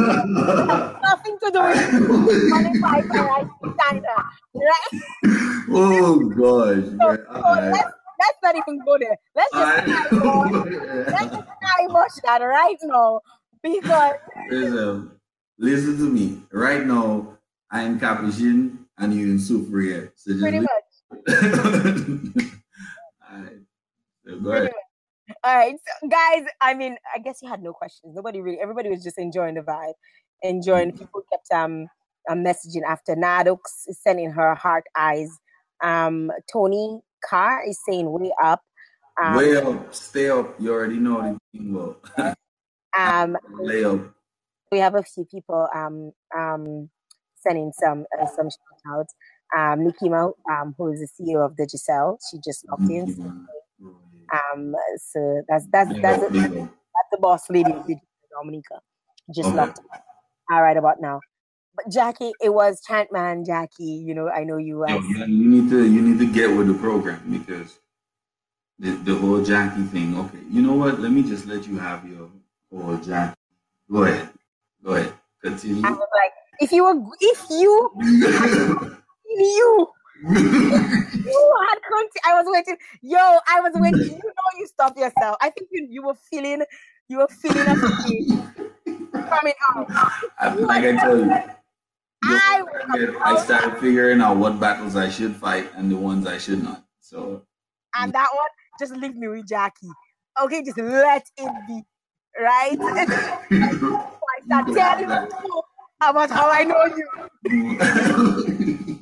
Nothing 1.02 1.38
to 1.42 1.50
do 1.50 1.60
with 2.24 2.50
qualified 2.50 3.48
standard, 3.74 4.04
right? 4.54 4.92
oh 5.70 6.18
gosh. 6.30 6.84
So, 6.98 7.16
so 7.32 7.70
let's 7.70 7.92
let's 8.20 8.38
not 8.42 8.56
even 8.56 8.80
go 8.84 8.98
there. 8.98 9.16
Let's 9.34 9.52
just 9.52 9.86
let's 9.86 10.12
Alright. 10.12 11.32
just 11.32 11.48
kibosh 11.78 12.16
that 12.24 12.38
right 12.42 12.76
now 12.82 13.20
because 13.62 14.14
Listen, 14.50 15.10
listen 15.58 15.96
to 15.98 16.04
me. 16.04 16.42
Right 16.52 16.86
now, 16.86 17.38
I 17.70 17.82
am 17.82 17.98
Capuchin 18.00 18.86
and 18.98 19.14
you 19.14 19.30
in 19.30 19.38
Soufriere. 19.38 20.12
So 20.14 20.32
just 20.32 20.42
pretty 20.42 20.60
listen. 20.60 22.34
much. 22.36 22.44
Alright. 23.32 23.58
So 24.26 24.40
go 24.40 24.50
ahead. 24.52 24.72
All 25.44 25.54
right, 25.54 25.74
so 26.00 26.08
guys. 26.08 26.44
I 26.60 26.74
mean, 26.74 26.96
I 27.14 27.18
guess 27.18 27.40
you 27.42 27.48
had 27.48 27.62
no 27.62 27.72
questions. 27.72 28.14
Nobody 28.14 28.40
really. 28.40 28.58
Everybody 28.60 28.88
was 28.88 29.02
just 29.02 29.18
enjoying 29.18 29.54
the 29.54 29.60
vibe, 29.60 29.92
enjoying. 30.42 30.92
People 30.92 31.22
kept 31.30 31.50
um, 31.52 31.86
um 32.30 32.42
messaging 32.42 32.82
after 32.86 33.14
Nadux 33.14 33.58
is 33.86 33.98
sending 34.02 34.30
her 34.30 34.54
heart 34.54 34.84
eyes. 34.96 35.30
Um, 35.82 36.30
Tony 36.50 37.00
Carr 37.24 37.62
is 37.66 37.78
saying 37.86 38.10
way 38.10 38.32
up. 38.42 38.62
Um, 39.22 39.36
Way 39.36 39.56
up, 39.56 39.94
stay 39.94 40.30
up. 40.30 40.54
You 40.60 40.72
already 40.72 40.98
know 40.98 41.20
the 41.20 41.38
thing 41.52 41.74
well. 41.74 41.96
Um, 42.98 43.36
up. 43.36 44.14
we 44.72 44.78
have 44.78 44.94
a 44.94 45.02
few 45.02 45.24
people 45.24 45.68
um 45.74 46.12
um 46.36 46.90
sending 47.36 47.72
some 47.72 48.04
uh, 48.20 48.26
some 48.26 48.48
shout 48.50 48.98
outs. 48.98 49.14
Um, 49.56 49.80
Nikima, 49.80 50.32
um, 50.50 50.74
who 50.76 50.92
is 50.92 51.00
the 51.00 51.08
CEO 51.24 51.44
of 51.44 51.56
the 51.56 51.66
Giselle, 51.68 52.18
she 52.30 52.38
just 52.44 52.66
logged 52.68 52.90
in. 52.90 53.16
Um, 54.32 54.74
so 54.98 55.42
that's 55.48 55.66
that's 55.72 55.90
that's 56.02 56.32
big 56.32 56.44
up. 56.44 56.52
that's 56.52 57.08
the 57.12 57.18
boss 57.18 57.48
lady, 57.48 57.72
Dominica. 58.30 58.80
Just 59.34 59.48
Okay. 59.48 59.56
logged 59.56 59.78
in. 59.78 59.84
All 60.54 60.62
right, 60.62 60.76
about 60.76 61.00
now. 61.00 61.20
But 61.76 61.90
Jackie, 61.90 62.32
it 62.42 62.52
was 62.52 62.82
Chantman, 62.88 63.46
Jackie. 63.46 64.02
You 64.06 64.14
know, 64.14 64.28
I 64.28 64.44
know 64.44 64.58
you. 64.58 64.84
Yo, 64.86 65.00
you, 65.00 65.24
you 65.24 65.48
need 65.48 65.70
to 65.70 65.84
you 65.86 66.02
need 66.02 66.18
to 66.18 66.30
get 66.32 66.54
with 66.56 66.66
the 66.66 66.74
program 66.74 67.22
because 67.30 67.78
the, 68.78 68.90
the 68.90 69.14
whole 69.14 69.42
Jackie 69.42 69.84
thing. 69.84 70.18
Okay, 70.18 70.40
you 70.50 70.62
know 70.62 70.74
what? 70.74 71.00
Let 71.00 71.12
me 71.12 71.22
just 71.22 71.46
let 71.46 71.66
you 71.66 71.78
have 71.78 72.06
your 72.08 72.28
whole 72.72 72.96
Jackie. 72.98 73.36
Go 73.90 74.04
ahead. 74.04 74.30
Go 74.84 74.94
ahead. 74.94 75.14
Continue. 75.42 75.82
I 75.86 75.90
was 75.90 76.08
like, 76.14 76.32
if 76.60 76.72
you 76.72 76.84
were, 76.84 77.00
if 77.20 77.50
you, 77.50 77.92
if 77.98 79.40
you, 79.40 79.88
you 81.24 81.56
had 81.68 81.78
conti- 81.90 82.20
I 82.26 82.34
was 82.34 82.46
waiting. 82.48 82.76
Yo, 83.02 83.18
I 83.18 83.60
was 83.60 83.72
waiting. 83.74 84.00
You 84.00 84.16
know, 84.16 84.58
you 84.58 84.66
stopped 84.66 84.98
yourself. 84.98 85.36
I 85.40 85.50
think 85.50 85.68
you, 85.70 85.86
you 85.88 86.02
were 86.02 86.14
feeling, 86.14 86.64
you 87.08 87.18
were 87.18 87.28
feeling 87.28 87.68
a 87.68 87.76
coming 89.28 89.54
out. 89.74 89.86
I, 90.38 90.54
like 90.54 90.84
I 90.84 90.96
tell 90.96 91.18
you, 91.18 91.32
I 92.22 92.64
I 93.24 93.38
started 93.42 93.78
figuring 93.80 94.20
out 94.20 94.36
what 94.36 94.58
battles 94.60 94.96
I 94.96 95.08
should 95.08 95.36
fight 95.36 95.70
and 95.76 95.90
the 95.90 95.96
ones 95.96 96.26
I 96.26 96.38
should 96.38 96.62
not. 96.62 96.84
So 97.00 97.42
and 97.94 98.12
that 98.12 98.28
one, 98.32 98.48
just 98.78 98.92
leave 98.92 99.16
me 99.16 99.28
with 99.28 99.46
Jackie. 99.48 99.88
Okay, 100.42 100.62
just 100.62 100.78
let 100.78 101.24
it 101.36 101.52
be, 101.66 101.82
right? 102.40 102.78
I 104.30 104.40
start 104.46 104.66
telling 104.72 105.10
you 105.10 105.62
about 106.00 106.30
how 106.30 106.50
I 106.50 106.64
know 106.64 106.84
you. 106.86 107.08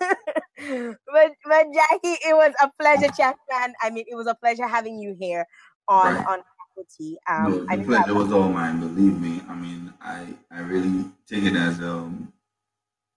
but 0.00 1.32
but 1.44 1.66
Jackie, 1.74 2.16
it 2.26 2.34
was 2.36 2.52
a 2.62 2.70
pleasure, 2.80 3.08
Chapman. 3.16 3.74
I 3.82 3.90
mean, 3.90 4.04
it 4.08 4.14
was 4.16 4.26
a 4.26 4.34
pleasure 4.34 4.66
having 4.66 4.98
you 4.98 5.16
here 5.18 5.46
on 5.88 6.16
Right. 6.16 6.26
on 6.26 6.38
faculty. 6.58 7.18
No, 7.38 7.60
Um, 7.60 7.66
I 7.68 7.76
mean, 7.76 7.86
pleasure 7.86 8.14
was 8.14 8.32
all 8.32 8.48
mine. 8.48 8.80
Believe 8.80 9.20
me. 9.20 9.42
I 9.48 9.54
mean, 9.54 9.92
I 10.00 10.34
I 10.50 10.60
really 10.60 11.04
take 11.26 11.44
it 11.44 11.56
as 11.56 11.80
um, 11.80 12.32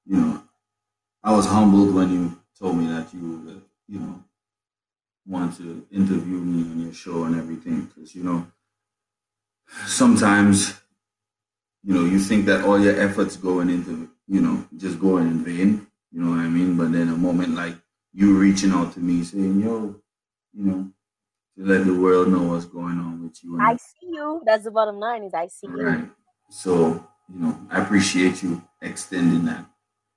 you 0.05 0.17
know, 0.17 0.43
I 1.23 1.33
was 1.35 1.45
humbled 1.45 1.93
when 1.95 2.11
you 2.11 2.39
told 2.59 2.77
me 2.77 2.87
that 2.87 3.13
you 3.13 3.43
uh, 3.49 3.59
you 3.87 3.99
know, 3.99 4.23
want 5.25 5.57
to 5.57 5.85
interview 5.91 6.37
me 6.37 6.69
on 6.71 6.79
your 6.81 6.93
show 6.93 7.23
and 7.23 7.35
everything. 7.39 7.85
Because 7.85 8.15
you 8.15 8.23
know, 8.23 8.47
sometimes, 9.85 10.81
you 11.83 11.93
know, 11.93 12.05
you 12.05 12.19
think 12.19 12.45
that 12.45 12.65
all 12.65 12.79
your 12.79 12.99
efforts 12.99 13.37
going 13.37 13.69
into, 13.69 14.09
you 14.27 14.41
know, 14.41 14.67
just 14.77 14.99
going 14.99 15.27
in 15.27 15.43
vain. 15.43 15.87
You 16.11 16.21
know 16.21 16.31
what 16.31 16.39
I 16.39 16.49
mean? 16.49 16.77
But 16.77 16.91
then 16.91 17.09
a 17.09 17.17
moment 17.17 17.55
like 17.55 17.75
you 18.13 18.37
reaching 18.37 18.71
out 18.71 18.93
to 18.93 18.99
me 18.99 19.23
saying, 19.23 19.61
"Yo," 19.61 20.01
you 20.53 20.65
know, 20.65 20.91
to 21.57 21.65
let 21.65 21.85
the 21.85 21.93
world 21.93 22.29
know 22.29 22.43
what's 22.43 22.65
going 22.65 22.99
on 22.99 23.23
with 23.23 23.43
you. 23.43 23.59
I 23.61 23.75
see 23.77 24.07
you. 24.07 24.41
That's 24.45 24.65
the 24.65 24.71
bottom 24.71 24.99
line. 24.99 25.23
Is 25.23 25.33
I 25.33 25.47
see 25.47 25.67
you. 25.67 25.81
Right. 25.85 26.09
So, 26.49 27.07
you 27.33 27.39
know, 27.39 27.67
I 27.69 27.81
appreciate 27.81 28.43
you 28.43 28.61
extending 28.81 29.45
that 29.45 29.65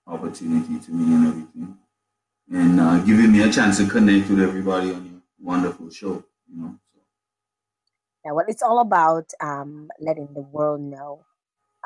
opportunity 0.06 0.78
to 0.78 0.92
me 0.92 1.14
and 1.14 1.26
everything. 1.28 1.78
And 2.50 2.80
uh, 2.80 2.98
giving 2.98 3.32
me 3.32 3.42
a 3.42 3.50
chance 3.50 3.78
to 3.78 3.86
connect 3.86 4.30
with 4.30 4.40
everybody 4.40 4.92
on 4.92 5.04
your 5.04 5.22
wonderful 5.40 5.90
show, 5.90 6.22
you 6.48 6.60
know. 6.62 6.78
So, 6.94 7.00
Yeah, 8.24 8.32
well, 8.32 8.44
it's 8.46 8.62
all 8.62 8.80
about 8.80 9.30
um, 9.42 9.88
letting 10.00 10.28
the 10.32 10.42
world 10.42 10.80
know 10.80 11.24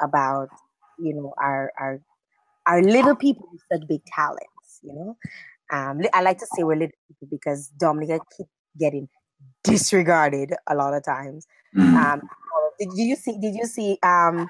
about 0.03 0.49
you 0.99 1.15
know 1.15 1.33
our 1.39 1.73
our 1.79 2.01
our 2.67 2.83
little 2.83 3.17
people 3.17 3.49
with 3.51 3.63
such 3.73 3.89
big 3.89 4.05
talents. 4.05 4.81
You 4.83 4.93
know, 4.95 5.17
um, 5.73 6.03
I 6.13 6.23
like 6.23 6.39
to 6.39 6.47
say 6.55 6.63
we're 6.63 6.77
little 6.77 6.97
people 7.09 7.29
because 7.31 7.69
Dominica 7.69 8.21
keep 8.37 8.47
getting 8.79 9.09
disregarded 9.65 10.53
a 10.69 10.75
lot 10.75 10.95
of 10.95 11.05
times. 11.05 11.47
mm. 11.75 11.95
Um, 11.95 12.23
did 12.79 12.89
you 12.95 13.17
see? 13.17 13.39
Did 13.39 13.55
you 13.55 13.65
see 13.65 13.99
um, 14.03 14.47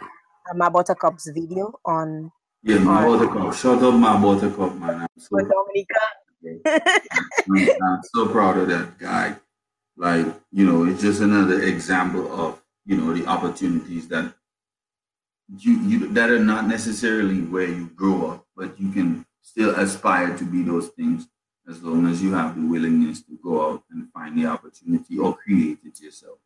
my 0.55 0.69
Buttercup's 0.69 1.31
video 1.31 1.79
on 1.85 2.33
yeah, 2.63 2.79
my 2.79 3.05
on 3.05 3.19
buttercup. 3.19 3.55
Shut 3.55 3.83
up, 3.83 3.95
my 3.95 4.21
buttercup, 4.21 4.75
man. 4.77 5.01
I'm 5.03 5.09
so? 5.19 5.39
I'm, 5.39 5.51
I'm 7.83 8.01
so 8.15 8.29
proud 8.29 8.59
of 8.59 8.69
that 8.69 8.99
guy. 8.99 9.37
like 9.97 10.27
you 10.53 10.67
know 10.67 10.85
it's 10.87 11.03
just 11.03 11.21
another 11.21 11.63
example 11.63 12.33
of 12.41 12.61
you 12.87 12.97
know 12.97 13.13
the 13.15 13.27
opportunities 13.27 14.09
that 14.09 14.33
you, 15.59 15.73
you 15.81 16.13
that 16.13 16.31
are 16.31 16.39
not 16.45 16.67
necessarily 16.67 17.41
where 17.43 17.67
you 17.69 17.87
grow 17.97 18.31
up 18.33 18.47
but 18.57 18.79
you 18.81 18.91
can 18.93 19.25
still 19.43 19.71
aspire 19.77 20.37
to 20.37 20.45
be 20.45 20.63
those 20.63 20.89
things 20.91 21.27
as 21.69 21.83
long 21.83 22.07
as 22.09 22.23
you 22.23 22.33
have 22.35 22.55
the 22.57 22.67
willingness 22.67 23.23
to 23.23 23.39
go 23.43 23.71
out 23.71 23.83
and 23.91 24.11
find 24.13 24.39
the 24.39 24.47
opportunity 24.47 25.19
or 25.19 25.37
create 25.37 25.79
it 25.85 26.01
yourself 26.01 26.39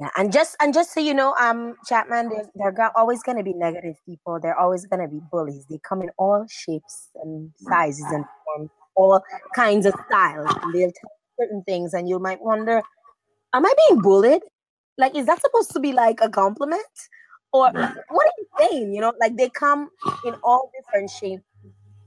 yeah, 0.00 0.08
and 0.16 0.32
just 0.32 0.56
and 0.60 0.72
just 0.72 0.94
so 0.94 1.00
you 1.00 1.12
know, 1.12 1.34
um, 1.34 1.76
Chapman, 1.86 2.30
there's 2.30 2.46
there 2.54 2.74
are 2.80 2.92
always 2.96 3.22
going 3.22 3.36
to 3.36 3.44
be 3.44 3.52
negative 3.52 3.96
people. 4.06 4.40
They're 4.40 4.58
always 4.58 4.86
going 4.86 5.02
to 5.02 5.08
be 5.08 5.20
bullies. 5.30 5.66
They 5.68 5.78
come 5.86 6.00
in 6.00 6.08
all 6.16 6.46
shapes 6.48 7.10
and 7.22 7.50
sizes 7.58 8.06
and 8.10 8.24
forms, 8.44 8.70
all 8.94 9.22
kinds 9.54 9.84
of 9.84 9.92
styles. 10.08 10.48
They'll 10.72 10.90
tell 10.90 11.10
certain 11.38 11.62
things, 11.64 11.92
and 11.92 12.08
you 12.08 12.18
might 12.18 12.40
wonder, 12.40 12.80
am 13.52 13.66
I 13.66 13.74
being 13.88 14.00
bullied? 14.00 14.40
Like, 14.96 15.14
is 15.14 15.26
that 15.26 15.42
supposed 15.42 15.72
to 15.72 15.80
be 15.80 15.92
like 15.92 16.20
a 16.22 16.30
compliment, 16.30 16.80
or 17.52 17.70
what 17.70 18.26
are 18.26 18.32
you 18.38 18.46
saying? 18.58 18.94
You 18.94 19.02
know, 19.02 19.12
like 19.20 19.36
they 19.36 19.50
come 19.50 19.90
in 20.24 20.34
all 20.42 20.70
different 20.78 21.10
shapes 21.10 21.42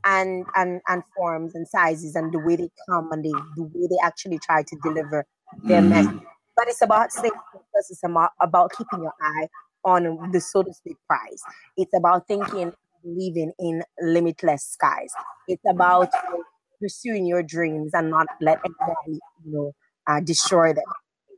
and 0.03 0.45
and 0.55 0.81
and 0.87 1.03
forms 1.15 1.53
and 1.53 1.67
sizes, 1.67 2.15
and 2.15 2.33
the 2.33 2.39
way 2.39 2.55
they 2.55 2.71
come 2.89 3.11
and 3.11 3.23
they 3.23 3.29
the 3.55 3.69
way 3.71 3.87
they 3.87 3.97
actually 4.03 4.39
try 4.39 4.63
to 4.63 4.75
deliver 4.81 5.27
their 5.63 5.81
mm. 5.83 5.89
message 5.89 6.21
but 6.55 6.67
it's 6.67 6.81
about 6.81 7.11
staying 7.11 7.33
focused. 7.51 7.91
It's 7.91 8.03
about, 8.03 8.71
keeping 8.77 9.01
your 9.01 9.13
eye 9.21 9.47
on 9.83 10.31
the 10.31 10.39
so 10.39 10.63
to 10.63 10.73
speak 10.73 10.97
prize. 11.07 11.41
It's 11.77 11.93
about 11.95 12.27
thinking, 12.27 12.73
believing 13.03 13.51
in 13.59 13.83
limitless 14.01 14.63
skies. 14.63 15.11
It's 15.47 15.63
about 15.69 16.09
pursuing 16.81 17.25
your 17.25 17.43
dreams 17.43 17.91
and 17.93 18.09
not 18.09 18.27
let 18.41 18.59
anybody, 18.65 19.19
you 19.45 19.51
know, 19.51 19.71
uh, 20.07 20.19
destroy 20.19 20.73
them. 20.73 20.83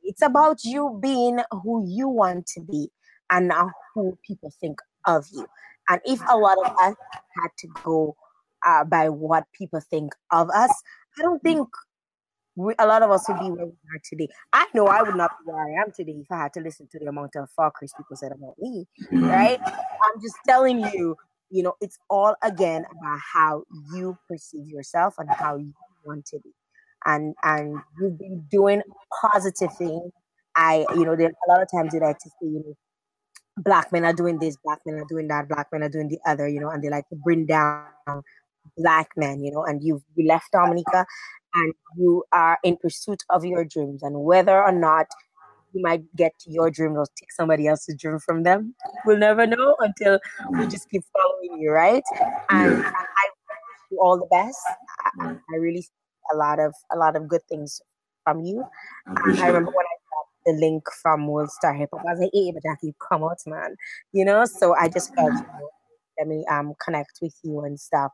It's 0.04 0.22
about 0.22 0.64
you 0.64 1.00
being 1.02 1.40
who 1.52 1.86
you 1.88 2.08
want 2.08 2.48
to 2.48 2.62
be 2.62 2.90
and 3.32 3.48
not 3.48 3.72
who 3.94 4.18
people 4.26 4.52
think 4.60 4.80
of 5.06 5.26
you. 5.32 5.48
And 5.90 6.02
if 6.06 6.22
a 6.30 6.38
lot 6.38 6.58
of 6.64 6.72
us 6.78 6.96
had 7.42 7.50
to 7.60 7.68
go 7.84 8.16
uh, 8.66 8.84
by 8.84 9.10
what 9.10 9.46
people 9.54 9.80
think 9.80 10.14
of 10.32 10.50
us, 10.50 10.72
I 11.18 11.22
don't 11.22 11.42
think 11.42 11.68
we, 12.56 12.74
a 12.80 12.88
lot 12.88 13.04
of 13.04 13.12
us 13.12 13.26
would 13.28 13.40
be 13.40 13.50
where 13.50 13.66
we 13.66 13.72
are 13.72 14.02
today. 14.04 14.30
I 14.54 14.68
know 14.74 14.88
I 14.88 15.02
would 15.02 15.16
not 15.16 15.32
be 15.40 15.52
where 15.52 15.62
I 15.62 15.82
am 15.82 15.92
today 15.92 16.16
if 16.22 16.32
I 16.32 16.38
had 16.44 16.54
to 16.54 16.62
listen 16.62 16.88
to 16.92 17.00
the 17.00 17.08
amount 17.08 17.36
of 17.36 17.50
fuckers 17.58 17.96
people 17.98 18.16
said 18.16 18.32
about 18.32 18.56
me, 18.60 18.88
mm-hmm. 19.04 19.26
right? 19.26 19.60
I'm 19.62 20.22
just 20.22 20.36
telling 20.48 20.80
you, 20.94 21.18
you 21.50 21.64
know, 21.64 21.74
it's 21.82 21.98
all 22.10 22.36
again 22.42 22.86
about 22.90 23.20
how 23.34 23.64
you 23.94 24.18
perceive 24.30 24.68
yourself 24.68 25.16
and 25.18 25.30
how 25.30 25.58
you 25.58 25.74
want 26.06 26.26
to 26.28 26.40
be. 26.40 26.52
And 27.06 27.36
and 27.44 27.78
you've 28.00 28.18
been 28.18 28.46
doing 28.50 28.82
positive 29.22 29.76
things. 29.78 30.12
I, 30.56 30.86
you 30.96 31.06
know, 31.06 31.16
there 31.16 31.30
a 31.30 31.52
lot 31.52 31.62
of 31.62 31.70
times 31.70 31.92
they 31.92 32.00
like 32.00 32.18
to 32.20 32.30
say, 32.30 32.48
you 32.48 32.64
know, 32.66 32.76
black 33.58 33.92
men 33.92 34.06
are 34.06 34.14
doing 34.14 34.40
this, 34.40 34.58
black 34.64 34.80
men 34.86 34.96
are 34.96 35.06
doing 35.08 35.28
that, 35.28 35.50
black 35.50 35.68
men 35.72 35.84
are 35.84 35.90
doing 35.90 36.08
the 36.08 36.20
other, 36.26 36.48
you 36.48 36.60
know, 36.60 36.70
and 36.70 36.82
they 36.82 36.90
like 36.90 37.08
to 37.10 37.16
bring 37.16 37.46
down 37.46 37.86
black 38.78 39.10
men, 39.16 39.44
you 39.44 39.52
know, 39.52 39.64
and 39.64 39.84
you've 39.84 40.02
you 40.16 40.28
left 40.28 40.52
Dominica 40.52 41.06
and 41.56 41.74
you 41.98 42.24
are 42.32 42.58
in 42.64 42.78
pursuit 42.78 43.24
of 43.30 43.46
your 43.46 43.64
dreams 43.66 44.04
and 44.04 44.24
whether 44.24 44.62
or 44.62 44.72
not 44.72 45.08
you 45.74 45.82
might 45.82 46.04
get 46.16 46.32
to 46.40 46.52
your 46.52 46.72
dream 46.72 46.94
or 46.94 47.06
take 47.20 47.32
somebody 47.32 47.68
else's 47.68 47.96
dream 48.00 48.20
from 48.20 48.44
them 48.44 48.74
we'll 49.06 49.18
never 49.18 49.46
know 49.46 49.76
until 49.80 50.20
we 50.52 50.68
just 50.68 50.90
keep 50.90 51.04
following 51.14 51.62
you 51.62 51.72
right? 51.72 52.04
And, 52.50 52.78
yeah. 52.80 52.92
i 52.92 53.26
wish 53.48 53.92
you 53.92 54.00
all 54.02 54.18
the 54.18 54.28
best. 54.32 54.58
I, 55.22 55.36
I, 55.54 55.56
really 55.58 55.82
see 55.82 55.92
a 56.34 56.38
lot 56.38 56.60
of 56.60 56.74
a 56.92 56.98
lot 56.98 57.16
of 57.16 57.28
good 57.28 57.42
things 57.50 57.82
from 58.24 58.42
you. 58.42 58.66
I, 59.08 59.44
I 59.44 59.48
remember 59.48 59.72
when 59.72 59.86
i 59.86 59.98
got 60.12 60.28
the 60.46 60.54
link 60.54 60.84
from 61.02 61.28
world 61.28 61.52
star 61.52 61.74
hip 61.74 61.90
hop 61.94 62.04
i 62.08 62.12
was 62.12 62.20
like 62.20 62.32
hey 62.34 62.52
but 62.54 62.64
jackie 62.64 62.94
come 63.10 63.24
out 63.24 63.38
man 63.46 63.76
you 64.14 64.26
know? 64.26 64.46
So 64.46 64.76
i 64.76 64.88
just 64.88 65.14
felt 65.16 65.34
you 65.34 65.40
know, 65.40 65.70
let 66.20 66.28
me 66.28 66.46
um 66.50 66.74
connect 66.84 67.20
with 67.22 67.36
you 67.44 67.62
and 67.62 67.80
stuff. 67.80 68.12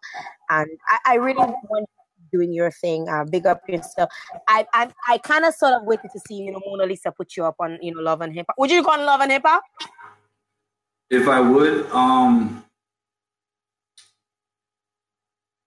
And 0.50 0.70
i, 0.88 1.14
I 1.14 1.16
really 1.16 1.38
want 1.38 1.88
doing 2.32 2.54
your 2.54 2.72
thing. 2.72 3.08
Uh, 3.10 3.26
big 3.26 3.46
up 3.46 3.62
yourself. 3.68 4.10
I 4.48 4.66
I, 4.74 4.90
I 5.08 5.18
kind 5.20 5.46
of 5.46 5.54
sort 5.54 5.74
of 5.74 5.84
waited 5.84 6.12
to 6.12 6.20
see 6.28 6.36
you 6.36 6.52
know 6.52 6.62
Mona 6.66 6.86
Lisa 6.86 7.12
put 7.12 7.36
you 7.36 7.46
up 7.46 7.56
on 7.60 7.78
you 7.82 7.94
know 7.94 8.02
Love 8.02 8.22
and 8.22 8.34
Hip 8.34 8.46
Hop. 8.50 8.56
Would 8.58 8.72
you 8.72 8.84
go 8.84 8.92
on 8.92 9.06
Love 9.06 9.22
and 9.22 9.32
Hip 9.32 9.44
Hop? 9.46 9.64
If 11.10 11.28
I 11.28 11.42
would, 11.42 11.88
um, 11.92 12.64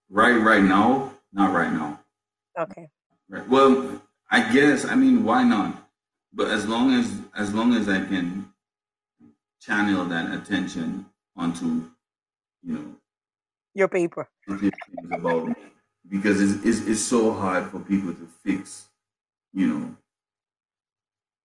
right 0.09 0.37
right 0.37 0.63
now, 0.63 1.13
not 1.33 1.53
right 1.53 1.73
now. 1.73 2.01
Okay. 2.59 2.89
Right. 3.29 3.47
Well, 3.49 4.01
I 4.31 4.53
guess 4.53 4.85
I 4.85 4.95
mean 4.95 5.25
why 5.25 5.43
not? 5.45 5.89
But 6.33 6.49
as 6.49 6.67
long 6.67 6.95
as 6.95 7.21
as 7.37 7.53
long 7.53 7.75
as 7.75 7.89
I 7.89 8.05
can 8.05 8.51
channel 9.61 10.05
that 10.07 10.33
attention 10.33 11.07
onto, 11.37 11.85
you 12.63 12.75
know, 12.75 12.97
your 13.75 13.89
paper 13.89 14.29
about 15.13 15.49
me 15.49 15.55
because 16.09 16.41
it's, 16.41 16.65
it's, 16.65 16.87
it's 16.87 17.01
so 17.01 17.33
hard 17.33 17.71
for 17.71 17.81
people 17.81 18.13
to 18.13 18.29
fix, 18.45 18.89
you 19.53 19.67
know, 19.67 19.97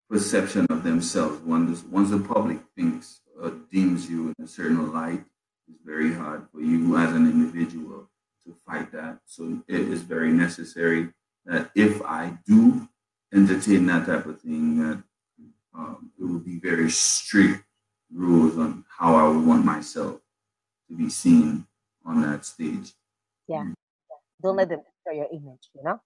perception 0.09 0.65
of 0.69 0.83
themselves. 0.83 1.41
Once, 1.41 1.83
once 1.83 2.09
the 2.09 2.19
public 2.19 2.59
thinks 2.75 3.21
or 3.41 3.51
deems 3.71 4.09
you 4.09 4.33
in 4.37 4.45
a 4.45 4.47
certain 4.47 4.91
light, 4.91 5.23
it's 5.67 5.81
very 5.85 6.13
hard 6.13 6.47
for 6.51 6.61
you 6.61 6.97
as 6.97 7.13
an 7.13 7.29
individual 7.29 8.09
to 8.43 8.55
fight 8.65 8.91
that. 8.91 9.19
So 9.25 9.61
it 9.67 9.81
is 9.81 10.01
very 10.01 10.31
necessary 10.31 11.09
that 11.45 11.71
if 11.75 12.01
I 12.01 12.37
do 12.45 12.87
entertain 13.33 13.85
that 13.87 14.07
type 14.07 14.25
of 14.25 14.41
thing, 14.41 14.79
that 14.79 15.03
um, 15.75 16.11
it 16.19 16.23
will 16.23 16.39
be 16.39 16.59
very 16.59 16.89
strict 16.89 17.63
rules 18.11 18.57
on 18.57 18.83
how 18.97 19.15
I 19.15 19.29
would 19.29 19.45
want 19.45 19.63
myself 19.63 20.19
to 20.89 20.95
be 20.95 21.09
seen 21.09 21.67
on 22.03 22.21
that 22.23 22.45
stage. 22.45 22.91
Yeah. 23.47 23.67
Don't 24.41 24.55
let 24.55 24.69
them 24.69 24.81
destroy 24.85 25.21
your 25.21 25.27
image, 25.31 25.69
you 25.75 25.83
know? 25.83 25.99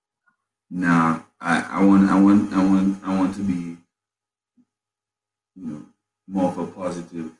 Nah, 0.69 1.21
I, 1.39 1.61
I 1.61 1.85
want 1.85 2.09
I 2.09 2.19
want 2.19 2.53
I 2.53 2.65
want 2.65 3.03
I 3.03 3.17
want 3.19 3.35
to 3.35 3.41
be 3.43 3.77
you 5.55 5.67
know 5.67 5.85
more 6.27 6.49
of 6.49 6.57
a 6.57 6.65
positive 6.65 7.31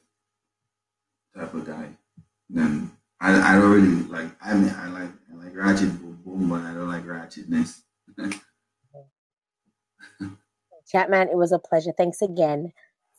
type 1.36 1.54
of 1.54 1.66
guy 1.66 1.90
than 2.50 2.92
I 3.20 3.56
I 3.56 3.60
don't 3.60 3.72
really 3.72 4.04
like 4.04 4.30
I 4.40 4.54
mean 4.54 4.70
I 4.70 4.88
like 4.90 5.10
I 5.32 5.36
like 5.44 5.56
ratchet 5.56 6.00
boom 6.00 6.20
boom 6.24 6.50
but 6.50 6.62
I 6.62 6.74
don't 6.74 6.90
like 6.90 7.06
ratchetness. 7.06 7.82
Chapman, 10.88 11.30
it 11.30 11.38
was 11.38 11.52
a 11.52 11.60
pleasure. 11.60 11.94
Thanks 11.98 12.22
again 12.22 12.72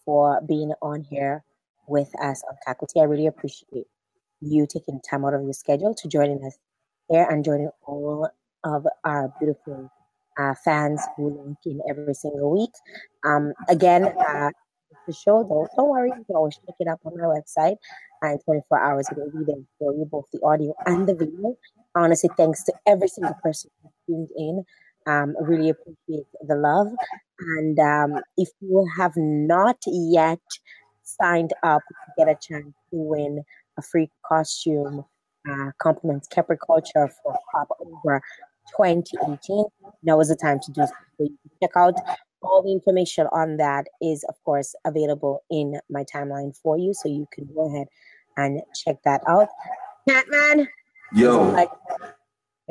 for 0.04 0.40
being 0.46 0.72
on 0.82 1.02
here 1.02 1.42
with 1.88 2.14
us 2.20 2.42
on 2.48 2.56
Kakuti. 2.66 3.00
I 3.00 3.04
really 3.04 3.26
appreciate 3.26 3.86
you 4.40 4.66
taking 4.66 5.00
time 5.00 5.24
out 5.24 5.34
of 5.34 5.42
your 5.42 5.54
schedule 5.54 5.94
to 5.94 6.08
join 6.08 6.44
us 6.44 6.56
here 7.08 7.26
and 7.30 7.44
joining 7.44 7.70
all 7.86 8.28
of 8.64 8.86
our 9.04 9.32
beautiful 9.38 9.90
uh, 10.38 10.54
fans 10.64 11.00
who 11.16 11.30
link 11.30 11.58
in 11.66 11.80
every 11.88 12.14
single 12.14 12.50
week. 12.50 12.72
Um, 13.24 13.52
again, 13.68 14.04
uh, 14.04 14.50
the 15.06 15.12
show, 15.12 15.42
don't, 15.44 15.68
don't 15.76 15.90
worry, 15.90 16.08
you 16.08 16.24
can 16.24 16.36
always 16.36 16.56
check 16.56 16.76
it 16.78 16.88
up 16.88 17.00
on 17.04 17.16
my 17.16 17.24
website. 17.24 17.76
And 18.22 18.40
24 18.44 18.80
hours 18.80 19.08
it 19.10 19.18
will 19.18 19.30
be 19.30 19.44
there 19.44 19.62
for 19.78 19.92
you, 19.92 20.06
both 20.10 20.24
the 20.32 20.40
audio 20.42 20.74
and 20.86 21.06
the 21.06 21.14
video. 21.14 21.56
Honestly, 21.94 22.30
thanks 22.36 22.64
to 22.64 22.72
every 22.86 23.08
single 23.08 23.34
person 23.42 23.70
who 23.82 23.90
tuned 24.06 24.30
in. 24.36 24.64
Um, 25.06 25.34
really 25.40 25.68
appreciate 25.68 26.26
the 26.46 26.54
love. 26.54 26.88
And 27.38 27.78
um, 27.78 28.22
if 28.38 28.48
you 28.60 28.88
have 28.96 29.12
not 29.16 29.76
yet 29.86 30.40
signed 31.02 31.52
up 31.62 31.82
to 31.88 32.24
get 32.24 32.28
a 32.28 32.38
chance 32.40 32.72
to 32.90 32.96
win 32.96 33.44
a 33.78 33.82
free 33.82 34.08
costume 34.26 35.04
uh, 35.48 35.70
compliments 35.78 36.28
Kepri 36.28 36.56
Culture 36.64 37.08
for 37.22 37.36
Pop 37.52 37.68
Over 37.80 38.22
2018. 38.76 39.64
Now 40.02 40.20
is 40.20 40.28
the 40.28 40.36
time 40.36 40.60
to 40.60 40.72
do 40.72 40.86
so. 40.86 40.92
You 41.18 41.38
can 41.42 41.50
check 41.62 41.76
out 41.76 41.94
all 42.42 42.62
the 42.62 42.72
information 42.72 43.26
on 43.32 43.56
that 43.56 43.86
is, 44.02 44.24
of 44.28 44.34
course, 44.44 44.74
available 44.84 45.42
in 45.50 45.80
my 45.88 46.04
timeline 46.04 46.56
for 46.62 46.78
you. 46.78 46.92
So 46.94 47.08
you 47.08 47.26
can 47.32 47.48
go 47.54 47.68
ahead 47.74 47.88
and 48.36 48.60
check 48.74 48.96
that 49.04 49.22
out. 49.28 49.48
Catman. 50.08 50.68
Yo. 51.14 51.56
It 51.56 51.68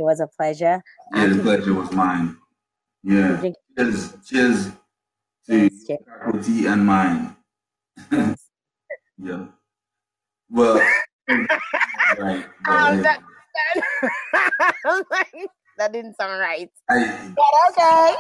was 0.02 0.20
a 0.20 0.28
pleasure. 0.28 0.82
Yeah, 1.16 1.28
the 1.28 1.42
pleasure 1.42 1.74
was 1.74 1.92
mine. 1.92 2.38
Yeah. 3.04 3.42
Cheers. 3.78 4.18
Cheers 4.28 4.72
to 5.48 5.70
tea 6.44 6.66
and 6.68 6.86
mine. 6.86 7.36
yeah. 9.18 9.46
Well, 10.50 10.82
right. 12.20 12.46
Um, 12.68 13.02
that, 13.02 13.22
that, 13.76 15.06
that, 15.78 15.92
didn't 15.92 16.16
sound 16.16 16.40
right. 16.40 16.70
I, 16.90 17.34
but 17.36 17.46
okay. 17.72 18.16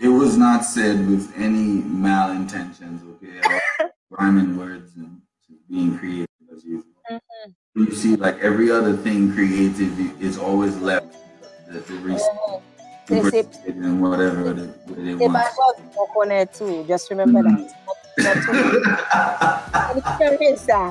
It 0.00 0.08
was 0.08 0.36
not 0.36 0.64
said 0.64 1.08
with 1.08 1.32
any 1.36 1.82
malintentions, 1.82 3.02
okay? 3.16 3.60
Rhyming 4.10 4.56
words 4.56 4.96
and 4.96 5.20
being 5.68 5.98
creative 5.98 6.26
as 6.52 6.64
usual. 6.64 6.84
Mm-hmm. 7.10 7.84
You 7.84 7.94
see, 7.94 8.16
like 8.16 8.38
every 8.40 8.70
other 8.70 8.96
thing 8.96 9.32
creative 9.32 10.22
is 10.22 10.38
always 10.38 10.76
left 10.78 11.16
the, 11.68 11.80
the 11.80 11.94
reason. 11.94 12.28
Mm-hmm. 13.08 13.84
And 13.84 14.00
whatever 14.00 14.52
they, 14.52 14.94
they 14.94 15.14
they 15.14 15.26
want. 15.26 15.32
back 15.32 15.50
us 15.50 15.80
walk 15.96 16.16
on 16.16 16.30
it 16.30 16.54
too. 16.54 16.84
Just 16.86 17.10
remember 17.10 17.42
that. 17.42 17.74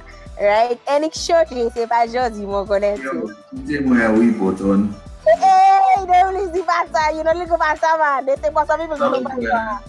Right? 0.39 0.79
Enik 0.87 1.13
short 1.13 1.51
yo, 1.51 1.69
se 1.69 1.85
pa 1.87 2.07
jodi 2.07 2.45
mwen 2.47 2.65
konen 2.65 2.97
sou. 2.97 3.27
Mwen 3.51 3.83
mwen 3.91 4.19
wipoton. 4.19 4.89
Hey, 5.25 6.05
don't 6.07 6.33
lose 6.33 6.51
the 6.51 6.63
pasta. 6.63 7.11
You 7.13 7.23
don't 7.23 7.37
lose 7.37 7.49
the 7.49 7.57
pasta, 7.57 7.97
man. 7.99 8.25
They 8.25 8.35
say 8.37 8.49
pasta 8.49 8.77
people 8.77 8.97
don't 8.97 9.11
lose 9.11 9.23
pasta. 9.23 9.83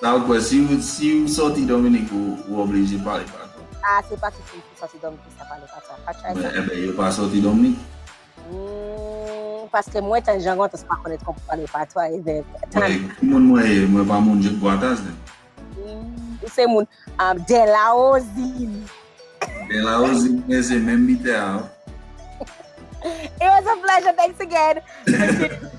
Now, 0.00 0.18
because 0.18 0.48
si 0.48 0.60
ou, 0.60 0.80
si 0.80 1.20
ou 1.20 1.28
soti 1.28 1.66
Dominik 1.66 2.08
ou, 2.12 2.38
ou 2.48 2.62
oblige 2.62 3.02
pale 3.04 3.24
pata. 3.24 3.58
Ah, 3.82 4.00
se 4.08 4.16
pa 4.16 4.30
ki 4.30 4.38
si 4.46 4.56
ou 4.56 4.78
soti 4.78 5.02
Dominik 5.02 5.26
sa 5.36 5.44
pale 5.44 5.66
pata. 5.66 6.32
Ebe, 6.54 6.86
yo 6.86 6.94
pa 6.94 7.10
soti 7.10 7.42
Dominik? 7.42 7.76
Paske 9.74 10.00
mwen 10.00 10.22
tan 10.22 10.38
jangon 10.40 10.70
tas 10.70 10.86
pa 10.86 10.96
konet 11.02 11.20
kon 11.26 11.34
pale 11.50 11.66
pata. 11.66 12.06
Moun 13.20 13.50
mwen, 13.50 13.90
mwen 13.90 14.06
pa 14.06 14.22
moun 14.22 14.40
jek 14.40 14.54
gwatas 14.62 15.02
de. 15.02 15.12
Se 16.48 16.64
moun, 16.70 16.86
dela 17.50 17.90
o 17.98 18.16
zili. 18.22 18.86
Tout 19.70 19.76
le 19.76 19.82
monde 19.82 19.92
moi 19.92 20.08
moi 20.08 20.10
pas 20.10 20.10
mon 20.10 20.14
jeu 20.14 20.30
boitas 20.30 20.46
ne. 20.46 20.46
C'est 20.46 20.46
mon 20.46 20.46
Delaozine. 20.46 20.46
De 20.46 20.50
la 20.50 20.50
ozi 20.50 20.50
ese 20.50 20.72
même 20.72 21.06
bite. 21.06 21.28
It 23.02 23.40
was 23.40 23.66
a 23.66 23.76
pleasure. 23.76 24.12
Thanks 24.12 24.40
again. 24.40 24.82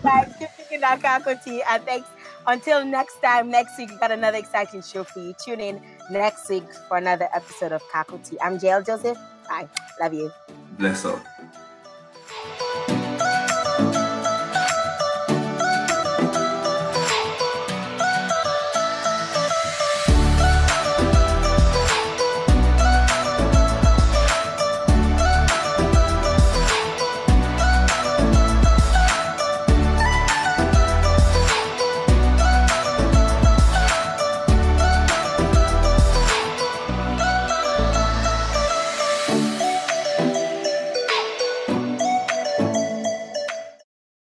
For 0.01 0.47
picking 0.57 0.83
up 0.83 0.99
Kakoti. 1.01 1.59
And 1.69 1.83
thanks 1.85 2.07
until 2.47 2.85
next 2.85 3.21
time. 3.21 3.51
Next 3.51 3.77
week, 3.77 3.91
we 3.91 3.97
got 3.97 4.11
another 4.11 4.39
exciting 4.39 4.81
show 4.81 5.03
for 5.03 5.19
you. 5.19 5.35
Tune 5.45 5.59
in 5.59 5.81
next 6.09 6.49
week 6.49 6.63
for 6.87 6.97
another 6.97 7.29
episode 7.33 7.73
of 7.73 7.81
Kakoti. 7.93 8.37
I'm 8.41 8.57
JL 8.57 8.85
Joseph. 8.85 9.17
Bye. 9.47 9.67
Love 9.99 10.13
you. 10.13 10.31
Bless 10.77 11.05
up. 11.05 11.19